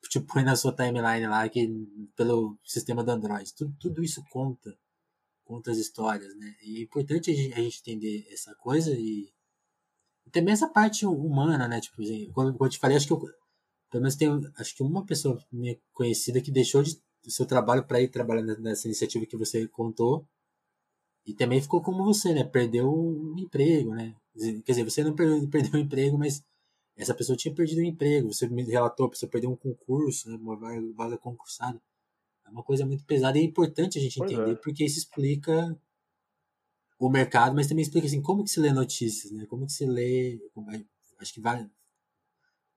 [0.09, 1.69] te põe na sua timeline lá, que,
[2.15, 3.53] pelo sistema do Android.
[3.53, 4.75] Tudo, tudo isso conta,
[5.45, 6.55] conta as histórias, né?
[6.63, 9.31] E é importante a gente entender essa coisa e
[10.31, 11.79] também essa parte humana, né?
[11.81, 13.19] Tipo, assim, quando, quando eu te falei, acho que eu,
[13.89, 18.01] pelo menos tem, acho que uma pessoa minha conhecida que deixou de seu trabalho para
[18.01, 20.25] ir trabalhar nessa iniciativa que você contou
[21.25, 22.43] e também ficou como você, né?
[22.43, 24.15] Perdeu o emprego, né?
[24.63, 26.41] Quer dizer, você não perdeu, o emprego, mas
[26.95, 28.33] essa pessoa tinha perdido o emprego.
[28.33, 30.37] Você me relatou, a pessoa perdeu um concurso, né?
[30.37, 30.55] uma
[30.95, 31.81] vaga concursada.
[32.45, 34.55] É uma coisa muito pesada e é importante a gente pois entender, é.
[34.55, 35.77] porque isso explica
[36.99, 39.45] o mercado, mas também explica assim, como que se lê notícias, né?
[39.47, 40.39] Como que se lê.
[41.19, 41.67] Acho que vai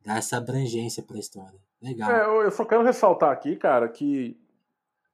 [0.03, 1.59] dar essa abrangência para a história.
[1.83, 2.11] Legal.
[2.11, 4.39] É, eu só quero ressaltar aqui, cara, que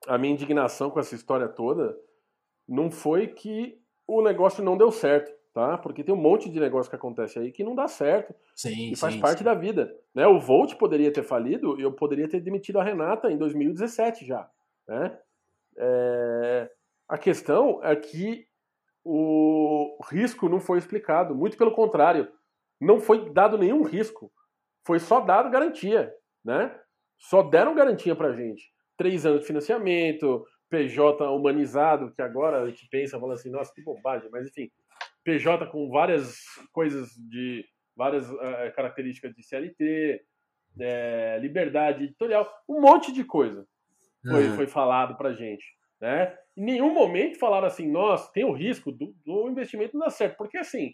[0.07, 1.97] a minha indignação com essa história toda
[2.69, 5.79] não foi que o negócio não deu certo, tá?
[5.79, 8.35] Porque tem um monte de negócio que acontece aí que não dá certo.
[8.55, 9.45] Sim, e faz sim, parte sim.
[9.45, 9.95] da vida.
[10.15, 10.27] Né?
[10.27, 14.49] O Volt poderia ter falido e eu poderia ter demitido a Renata em 2017 já.
[14.89, 15.19] Né?
[15.77, 16.71] É...
[17.09, 18.46] A questão é que
[19.09, 21.35] o risco não foi explicado.
[21.35, 22.29] Muito pelo contrário.
[22.81, 24.31] Não foi dado nenhum risco.
[24.85, 26.13] Foi só dado garantia
[26.47, 26.73] né?
[27.19, 28.71] Só deram garantia pra gente.
[28.97, 33.83] Três anos de financiamento, PJ humanizado, que agora a gente pensa, fala assim, nossa, que
[33.83, 34.71] bobagem, mas enfim,
[35.25, 36.39] PJ com várias
[36.73, 37.65] coisas de
[37.97, 40.23] várias uh, características de CLT,
[40.79, 43.67] é, liberdade editorial, um monte de coisa
[44.23, 44.57] foi, uhum.
[44.57, 45.65] foi falado pra gente,
[46.01, 46.37] né?
[46.57, 50.37] Em nenhum momento falaram assim, nossa, tem o risco do, do investimento não dar certo,
[50.37, 50.93] porque assim,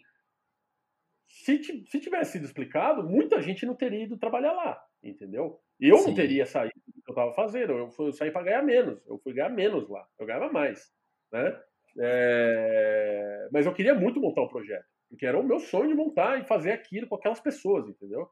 [1.27, 5.59] se, se tivesse sido explicado, muita gente não teria ido trabalhar lá entendeu?
[5.79, 6.07] Eu Sim.
[6.07, 9.05] não teria saído do que eu estava fazendo, eu, fui, eu saí para ganhar menos,
[9.05, 10.91] eu fui ganhar menos lá, eu ganhava mais,
[11.31, 11.61] né?
[11.99, 13.49] É...
[13.51, 16.39] Mas eu queria muito montar o um projeto, porque era o meu sonho de montar
[16.39, 18.29] e fazer aquilo com aquelas pessoas, entendeu?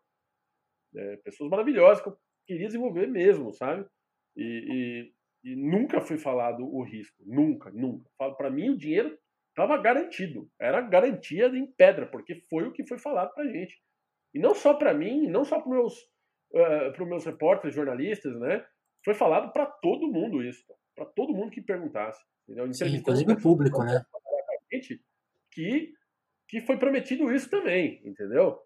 [0.95, 3.85] É, pessoas maravilhosas que eu queria desenvolver mesmo, sabe?
[4.35, 5.13] E, e,
[5.43, 8.09] e nunca foi falado o risco, nunca, nunca.
[8.37, 9.17] Para mim o dinheiro
[9.49, 13.81] estava garantido, era garantia em pedra, porque foi o que foi falado para gente.
[14.33, 15.97] E não só para mim, não só para meus
[16.53, 18.65] uh, para os meus repórteres, jornalistas, né?
[19.03, 20.63] Foi falado para todo mundo isso,
[20.95, 22.23] para todo mundo que perguntasse.
[22.47, 22.71] Entendeu?
[22.73, 24.03] Sim, inclusive o público, né?
[25.51, 25.93] Que,
[26.47, 28.57] que foi prometido isso também, entendeu?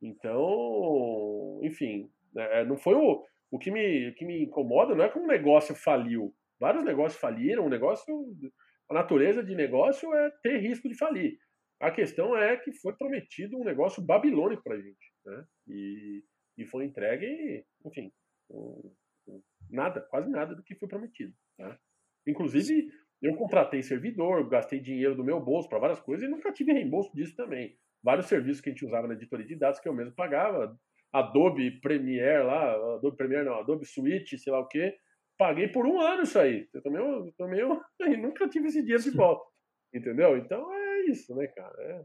[0.00, 5.10] Então, enfim, né, não foi o, o, que me, o que me incomoda, não é
[5.10, 6.34] que um negócio faliu.
[6.58, 8.34] Vários negócios faliram, um negócio.
[8.90, 11.36] A natureza de negócio é ter risco de falir.
[11.78, 15.12] A questão é que foi prometido um negócio babilônico para gente.
[15.26, 15.44] Né?
[15.68, 16.24] E,
[16.58, 18.10] e foi entregue, enfim,
[19.68, 21.34] nada, quase nada do que foi prometido.
[21.58, 21.78] Tá?
[22.26, 22.88] Inclusive,
[23.20, 27.14] eu contratei servidor, gastei dinheiro do meu bolso para várias coisas e nunca tive reembolso
[27.14, 27.76] disso também.
[28.02, 30.74] Vários serviços que a gente usava na editoria de dados que eu mesmo pagava,
[31.12, 34.96] Adobe Premiere lá, Adobe Premiere não, Adobe Suite, sei lá o que,
[35.36, 36.68] paguei por um ano isso aí.
[36.72, 39.44] Eu também, eu, também eu, nunca tive esse dinheiro de volta.
[39.92, 40.36] Entendeu?
[40.38, 41.74] Então é isso, né, cara?
[41.82, 42.04] É,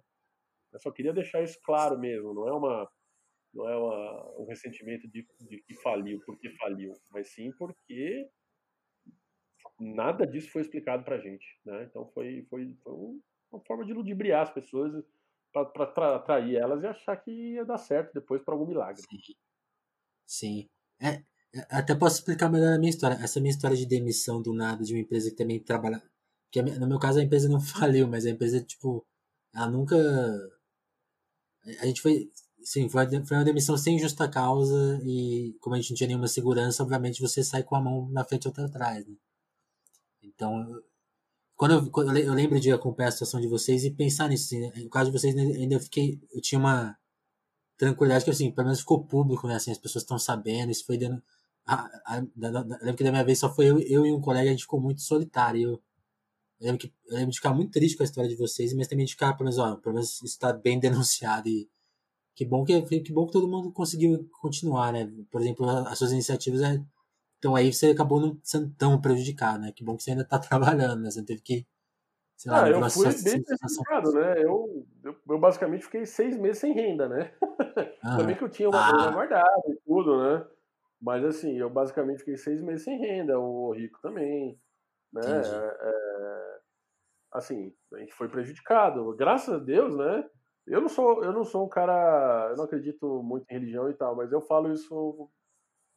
[0.73, 2.89] eu só queria deixar isso claro mesmo, não é uma
[3.53, 8.29] não é uma, um ressentimento de, de que faliu porque faliu, mas sim porque
[9.79, 11.83] nada disso foi explicado para gente, né?
[11.83, 12.93] Então foi, foi, foi
[13.51, 14.93] uma forma de ludibriar as pessoas
[15.65, 19.01] para atrair elas e achar que ia dar certo depois para algum milagre.
[19.01, 19.35] Sim.
[20.25, 20.69] Sim.
[20.99, 23.15] É, é, até posso explicar melhor a minha história.
[23.15, 26.01] Essa minha história de demissão do nada de uma empresa que também trabalha.
[26.51, 29.05] Que no meu caso a empresa não faliu, mas a empresa, tipo,
[29.53, 29.95] ela nunca.
[31.81, 32.31] A gente foi
[32.67, 36.83] Sim, foi uma demissão sem justa causa e como a gente não tinha nenhuma segurança,
[36.83, 39.15] obviamente você sai com a mão na frente e outra atrás, né?
[40.21, 40.81] Então,
[41.57, 44.83] quando eu, quando eu lembro de acompanhar a situação de vocês e pensar nisso, assim,
[44.83, 46.95] no caso de vocês né, ainda fiquei, eu tinha uma
[47.75, 49.55] tranquilidade que assim, pelo menos ficou público, né?
[49.55, 51.21] Assim, as pessoas estão sabendo, isso foi dando.
[51.65, 54.47] A, a, a, lembro que da minha vez só foi eu, eu e um colega,
[54.49, 55.61] a gente ficou muito solitário.
[55.61, 55.71] Eu,
[56.59, 58.87] eu, lembro que, eu lembro de ficar muito triste com a história de vocês, mas
[58.87, 61.69] também de ficar, pelo menos, ó, pelo menos está bem denunciado e
[62.35, 65.11] que bom que, que bom que todo mundo conseguiu continuar, né?
[65.31, 66.79] Por exemplo, as suas iniciativas é,
[67.37, 69.71] Então aí você acabou não sendo tão prejudicado, né?
[69.71, 71.11] Que bom que você ainda está trabalhando, né?
[71.11, 71.65] Você não teve que.
[72.35, 74.33] Sei lá, ah, eu fui bem prejudicado, né?
[74.43, 77.33] Eu, eu, eu, basicamente fiquei seis meses sem renda, né?
[78.03, 78.91] Ah, Também que eu tinha uma ah.
[78.91, 80.45] grana guardada e tudo, né?
[81.01, 84.59] Mas assim, eu basicamente fiquei seis meses sem renda, o Rico também,
[85.11, 85.21] né?
[85.21, 86.59] É, é,
[87.33, 89.15] assim, a gente foi prejudicado.
[89.15, 90.23] Graças a Deus, né?
[90.65, 93.93] Eu não sou, eu não sou um cara, eu não acredito muito em religião e
[93.93, 95.29] tal, mas eu falo isso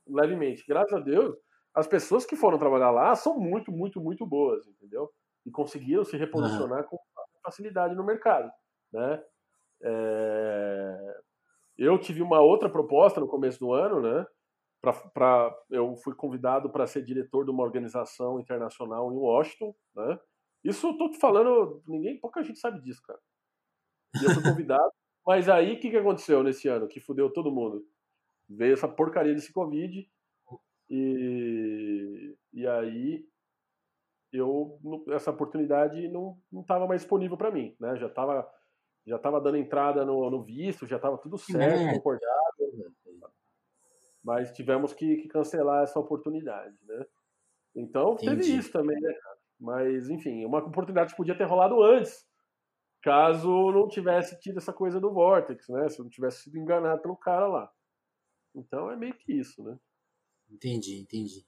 [0.06, 0.64] levemente.
[0.66, 1.36] Graças a Deus,
[1.74, 5.10] as pessoas que foram trabalhar lá são muito, muito, muito boas, entendeu?
[5.46, 6.88] E conseguiram se reposicionar uhum.
[6.88, 6.98] com
[7.42, 8.50] facilidade no mercado,
[8.92, 9.22] né?
[9.82, 11.20] É...
[11.78, 14.26] Eu tive uma outra proposta no começo do ano, né?
[14.82, 20.18] Pra, pra eu fui convidado para ser diretor de uma organização internacional em Washington, né?
[20.62, 23.18] Isso eu tô te falando, ninguém, pouca gente sabe disso, cara.
[24.20, 24.92] E eu fui convidado,
[25.26, 27.82] mas aí o que, que aconteceu nesse ano que fudeu todo mundo?
[28.50, 30.10] Veio essa porcaria desse Covid
[30.88, 33.24] e, e aí
[34.32, 34.78] eu
[35.08, 37.96] essa oportunidade não estava mais disponível para mim, né?
[37.96, 38.48] Já estava
[39.06, 41.94] já tava dando entrada no, no visto, já estava tudo certo, é.
[41.94, 42.92] concordado,
[44.22, 47.06] mas tivemos que, que, cancelar essa oportunidade, né?
[47.74, 48.42] Então Entendi.
[48.42, 49.14] teve isso também, né?
[49.58, 52.26] Mas enfim, uma oportunidade que podia ter rolado antes,
[53.02, 55.88] caso não tivesse tido essa coisa do Vortex, né?
[55.88, 57.72] Se eu não tivesse sido enganado pelo cara lá.
[58.54, 59.78] Então é meio que isso, né?
[60.50, 61.46] Entendi, entendi.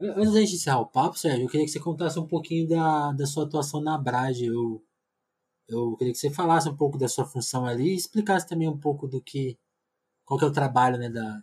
[0.00, 3.12] Antes da gente encerrar o papo, Sérgio, eu queria que você contasse um pouquinho da,
[3.12, 4.46] da sua atuação na Brage.
[4.46, 4.82] Eu,
[5.68, 8.78] eu queria que você falasse um pouco da sua função ali e explicasse também um
[8.78, 9.58] pouco do que.
[10.24, 11.42] qual que é o trabalho né, da,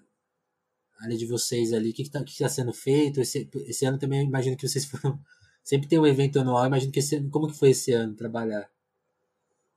[0.99, 3.21] ali de vocês ali, o que está que tá sendo feito.
[3.21, 5.19] Esse, esse ano também eu imagino que vocês foram.
[5.63, 8.69] Sempre tem um evento anual, eu imagino que esse, como que foi esse ano trabalhar?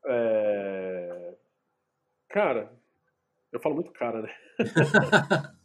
[0.07, 1.37] É...
[2.28, 2.80] Cara,
[3.53, 4.30] eu falo muito cara, né?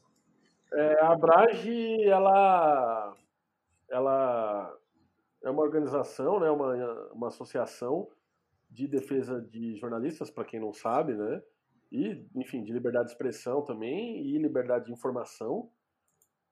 [0.73, 3.15] é, a Brage, ela,
[3.89, 4.77] ela
[5.43, 6.49] é uma organização, né?
[6.49, 6.73] uma,
[7.11, 8.09] uma associação
[8.69, 11.41] de defesa de jornalistas, para quem não sabe, né?
[11.91, 15.69] E, enfim, de liberdade de expressão também e liberdade de informação.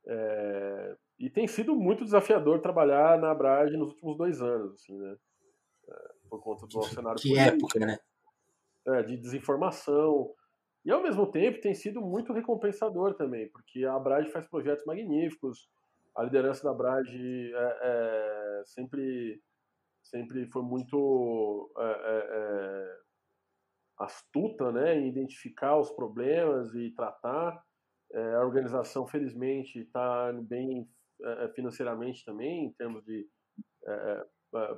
[0.05, 5.17] É, e tem sido muito desafiador trabalhar na Brage nos últimos dois anos, assim, né?
[5.89, 7.97] É, por conta do cenário que político, época, né?
[8.85, 10.33] É, de desinformação,
[10.85, 15.69] e ao mesmo tempo tem sido muito recompensador também, porque a Brage faz projetos magníficos,
[16.15, 19.41] a liderança da Brage é, é, sempre,
[20.03, 22.97] sempre foi muito é, é, é,
[23.99, 27.63] astuta né, em identificar os problemas e tratar.
[28.11, 30.87] É, a organização, felizmente, está bem
[31.55, 33.25] financeiramente também, em termos de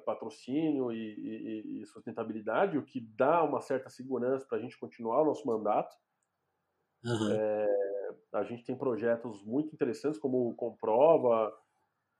[0.06, 5.22] patrocínio e, e, e, sustentabilidade, o que dá uma certa segurança para a gente continuar
[5.22, 5.96] o nosso mandato.
[7.04, 7.32] Uhum.
[7.32, 11.56] É, a gente tem projetos muito interessantes, como o Comprova,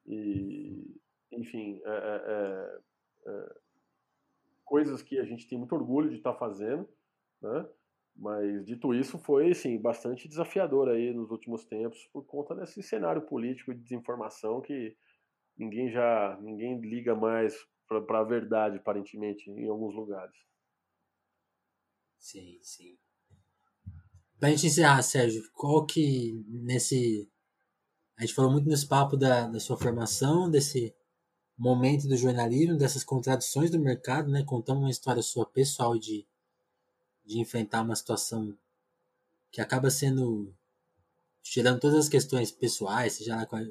[0.06, 1.00] e,
[1.32, 3.56] enfim, é, é, é, é
[4.64, 6.88] coisas que a gente tem muito orgulho de estar tá fazendo,
[7.42, 7.68] né?
[8.16, 13.22] Mas dito isso, foi sim bastante desafiador aí nos últimos tempos por conta desse cenário
[13.24, 14.96] político de desinformação que
[15.58, 17.56] ninguém já ninguém liga mais
[17.88, 20.36] para a verdade, aparentemente, em alguns lugares.
[22.18, 22.98] Sim, sim.
[24.40, 27.30] Pra gente encerrar, Sérgio, qual que nesse.
[28.18, 30.96] A gente falou muito nesse papo da, da sua formação, desse
[31.58, 34.44] momento do jornalismo, dessas contradições do mercado, né?
[34.46, 36.28] Contando uma história sua pessoal de,
[37.26, 38.58] de enfrentar uma situação
[39.52, 40.54] que acaba sendo.
[41.44, 43.70] tirando todas as questões pessoais, seja lá quais,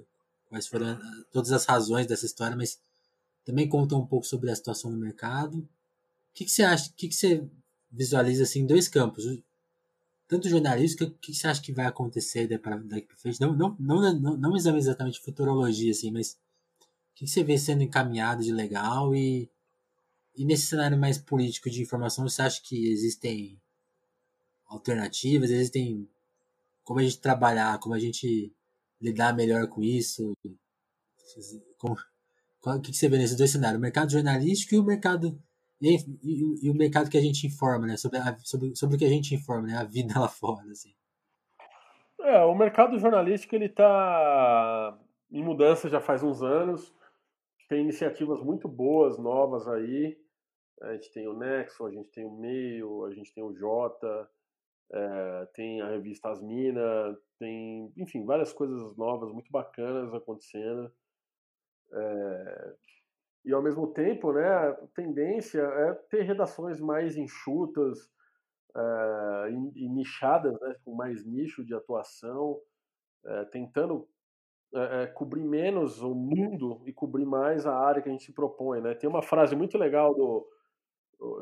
[0.49, 0.99] quais foram
[1.33, 2.81] todas as razões dessa história, mas
[3.45, 5.59] também conta um pouco sobre a situação do mercado.
[5.59, 5.69] O
[6.35, 6.91] que, que você acha?
[6.91, 7.47] O que, que você
[7.91, 9.25] visualiza assim, em dois campos?
[10.27, 13.41] tanto jornalístico, o que você acha que vai acontecer daqui para frente?
[13.41, 16.33] Não, não, não, não, não exatamente futurologia, assim, mas
[17.13, 19.51] o que você vê sendo encaminhado de legal e,
[20.35, 23.61] e nesse cenário mais político de informação, você acha que existem
[24.67, 26.09] alternativas, existem
[26.83, 28.53] como a gente trabalhar, como a gente
[29.05, 30.33] lidar melhor com isso?
[31.79, 31.97] Como,
[32.61, 33.79] qual, o que você vê nesses dois cenários?
[33.79, 35.39] O mercado jornalístico e o mercado
[35.81, 37.97] e, e, e, o mercado que a gente informa, né?
[37.97, 39.77] Sobre, a, sobre, sobre o que a gente informa, né?
[39.77, 40.95] A vida lá fora, assim.
[42.21, 44.99] É, o mercado jornalístico, ele tá
[45.31, 46.95] em mudança já faz uns anos.
[47.69, 50.17] Tem iniciativas muito boas, novas aí.
[50.81, 54.29] A gente tem o Nexo, a gente tem o Meio, a gente tem o Jota,
[54.93, 60.93] é, tem a revista Asmina, tem, enfim, várias coisas novas, muito bacanas acontecendo.
[61.93, 62.75] É,
[63.45, 67.99] e ao mesmo tempo, né, a tendência é ter redações mais enxutas
[68.75, 72.61] uh, e, e, nichadas, né, com mais nicho de atuação,
[73.53, 74.07] tentando
[74.75, 78.33] é, é, cobrir menos o mundo e cobrir mais a área que a gente se
[78.33, 78.93] propõe, né?
[78.95, 80.49] Tem uma frase muito legal do,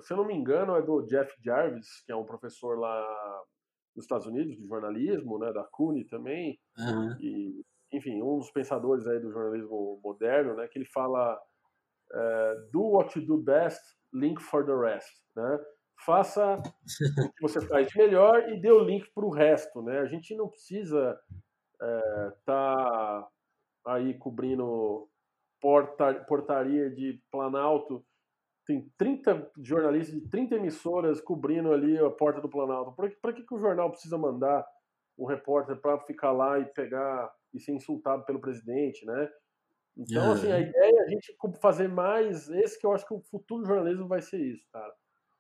[0.03, 3.43] se eu não me engano, é do Jeff Jarvis, que é um professor lá
[3.95, 7.17] nos Estados Unidos de jornalismo, né, da CUNY também, uhum.
[7.21, 11.39] e enfim, um dos pensadores aí do jornalismo moderno, né, que ele fala
[12.13, 13.81] é, do what you do best,
[14.13, 15.59] link for the rest, né?
[16.05, 20.01] Faça o que você faz de melhor e dê o link para o resto, né?
[20.01, 21.19] A gente não precisa
[21.75, 23.29] estar é, tá
[23.87, 25.09] aí cobrindo
[25.61, 28.05] porta, portaria de Planalto
[28.65, 32.95] tem 30 jornalistas de 30 emissoras cobrindo ali a porta do Planalto.
[33.21, 34.67] Para que, que o jornal precisa mandar
[35.19, 39.31] um repórter para ficar lá e pegar e ser insultado pelo presidente, né?
[39.97, 42.49] Então, assim, a ideia é a gente fazer mais.
[42.49, 44.93] Esse que eu acho que o futuro do jornalismo vai ser isso, cara.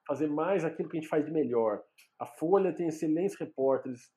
[0.06, 1.82] Fazer mais aquilo que a gente faz de melhor.
[2.18, 4.12] A Folha tem excelentes repórteres,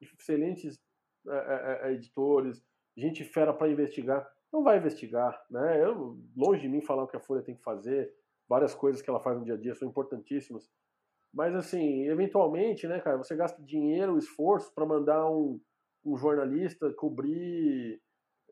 [0.00, 0.78] excelentes
[1.26, 2.62] é, é, é editores,
[2.96, 4.30] gente fera para investigar.
[4.52, 5.82] Não vai investigar, né?
[5.82, 8.12] Eu, longe de mim falar o que a Folha tem que fazer
[8.50, 10.68] várias coisas que ela faz no dia a dia são importantíssimas.
[11.32, 15.60] Mas, assim, eventualmente, né, cara, você gasta dinheiro, esforço para mandar um,
[16.04, 18.02] um jornalista cobrir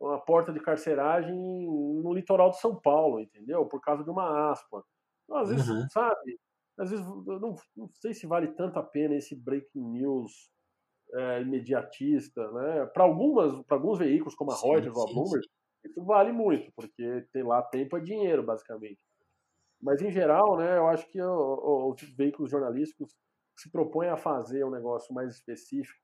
[0.01, 3.67] uma porta de carceragem no litoral de São Paulo, entendeu?
[3.67, 4.85] Por causa de uma aspa.
[5.25, 5.89] Então, às vezes, uhum.
[5.91, 6.39] sabe?
[6.79, 10.49] Às vezes, eu não, não sei se vale tanto a pena esse breaking news
[11.13, 12.87] é, imediatista, né?
[12.87, 15.45] Para algumas, para alguns veículos como a Reuters ou a Bloomberg,
[15.85, 19.01] isso vale muito, porque tem lá tempo é dinheiro, basicamente.
[19.81, 23.17] Mas, em geral, né, eu acho que os veículos jornalísticos
[23.57, 26.01] se propõem a fazer um negócio mais específico,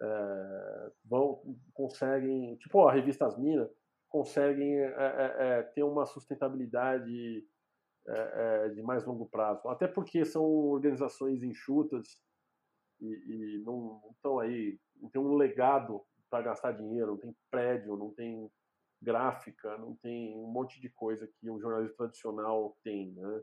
[0.00, 3.70] é, vão, conseguem, tipo a revista As Minas,
[4.08, 7.44] conseguem é, é, é ter uma sustentabilidade
[8.06, 9.68] é, é, de mais longo prazo.
[9.68, 12.22] Até porque são organizações enxutas
[13.00, 17.96] e, e não estão aí, não tem um legado para gastar dinheiro, não tem prédio,
[17.96, 18.50] não tem
[19.04, 23.42] gráfica, não tem um monte de coisa que o jornalismo tradicional tem, né?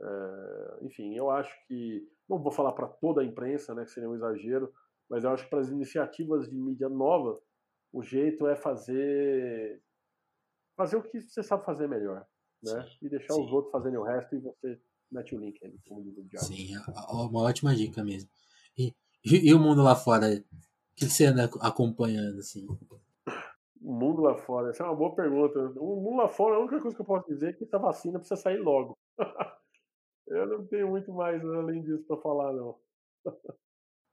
[0.00, 4.10] É, enfim, eu acho que não vou falar para toda a imprensa, né, que seria
[4.10, 4.70] um exagero,
[5.08, 7.40] mas eu acho que para as iniciativas de mídia nova,
[7.92, 9.80] o jeito é fazer
[10.76, 12.26] fazer o que você sabe fazer melhor,
[12.62, 12.82] né?
[12.82, 13.44] Sim, e deixar sim.
[13.44, 14.78] os outros fazerem o resto e você
[15.10, 16.44] mete o link ali, como diz o.
[16.44, 16.80] Sim, é
[17.12, 18.28] uma ótima dica mesmo.
[18.76, 18.94] E,
[19.24, 20.44] e, e o mundo lá fora, o
[20.94, 22.66] que você anda acompanhando assim?
[23.86, 24.70] O mundo lá fora?
[24.70, 25.60] Essa é uma boa pergunta.
[25.78, 28.18] O mundo lá fora, a única coisa que eu posso dizer é que essa vacina
[28.18, 28.98] precisa sair logo.
[30.26, 32.80] eu não tenho muito mais além disso para falar, não.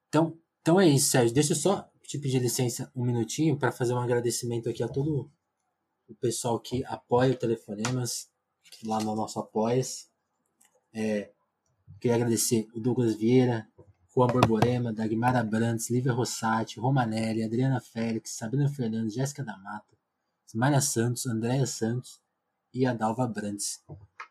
[0.08, 1.34] então, então é isso, Sérgio.
[1.34, 5.32] Deixa eu só te pedir licença um minutinho para fazer um agradecimento aqui a todo
[6.08, 8.32] o pessoal que apoia o Telefonemas,
[8.86, 10.08] lá no nosso Apoias.
[10.94, 11.32] É,
[12.00, 13.68] queria agradecer o Douglas Vieira,
[14.16, 19.98] Juan Borborema, Dagmar Abrantes, Lívia Rossati, Romanelli, Adriana Félix, Sabrina Fernandes, Jéssica da Mata,
[20.48, 22.22] Ismaria Santos, Andréia Santos
[22.72, 23.84] e Adalva Brandes.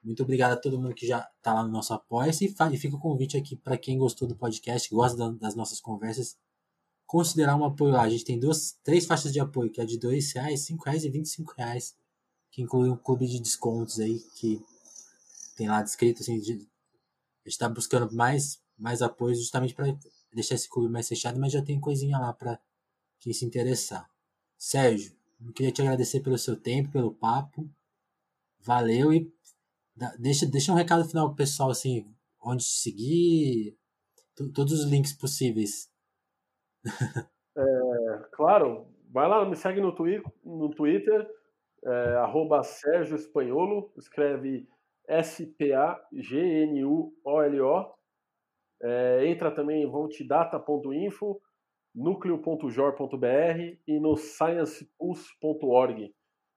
[0.04, 3.00] Muito obrigado a todo mundo que já está lá no nosso apoio e fica o
[3.00, 6.36] convite aqui para quem gostou do podcast, gosta das nossas conversas,
[7.04, 8.02] considerar um apoio lá.
[8.02, 11.04] A gente tem duas, três faixas de apoio, que é de R$ reais, R$ reais
[11.04, 11.22] e R$
[11.58, 11.96] reais,
[12.52, 14.64] que inclui um clube de descontos aí que
[15.56, 16.68] tem lá descrito assim, de, a gente
[17.46, 19.86] está buscando mais mais apoio justamente para
[20.32, 22.60] deixar esse clube mais fechado, mas já tem coisinha lá para
[23.20, 24.08] quem se interessar.
[24.58, 27.68] Sérgio, eu queria te agradecer pelo seu tempo, pelo papo.
[28.60, 29.32] Valeu e
[30.18, 32.06] deixa, deixa um recado final pro pessoal, assim,
[32.40, 33.76] onde seguir,
[34.54, 35.90] todos os links possíveis.
[37.54, 41.28] É, claro, vai lá, me segue no Twitter, no Twitter
[41.84, 44.66] é, arroba Sérgio Espanholo, escreve
[45.06, 45.62] S-P-A-G-N-U-O-L-O.
[48.82, 51.40] É, entra também em voltidata.info,
[51.94, 56.14] núcleo.jor.br e no sciencepulse.org,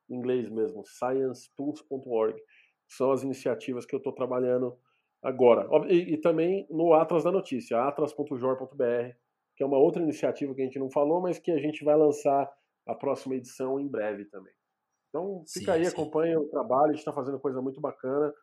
[0.10, 2.42] em inglês mesmo, sciencepulse.org.
[2.88, 4.78] São as iniciativas que eu estou trabalhando
[5.22, 5.68] agora.
[5.88, 9.16] E, e, também no Atlas da Notícia, atlas.jor.br,
[9.56, 11.96] que é uma outra iniciativa que a gente não falou, mas que a gente vai
[11.96, 12.52] lançar
[12.88, 14.54] a próxima edição em breve também.
[15.10, 15.92] Então fica sim, aí, sim.
[15.92, 18.34] acompanha o trabalho, a gente está fazendo coisa muito bacana.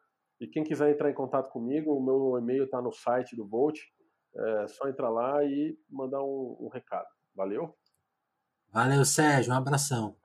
[0.43, 3.79] E quem quiser entrar em contato comigo, o meu e-mail está no site do Volt.
[4.35, 7.07] É só entrar lá e mandar um, um recado.
[7.33, 7.73] Valeu?
[8.73, 9.53] Valeu, Sérgio.
[9.53, 10.17] Um abração.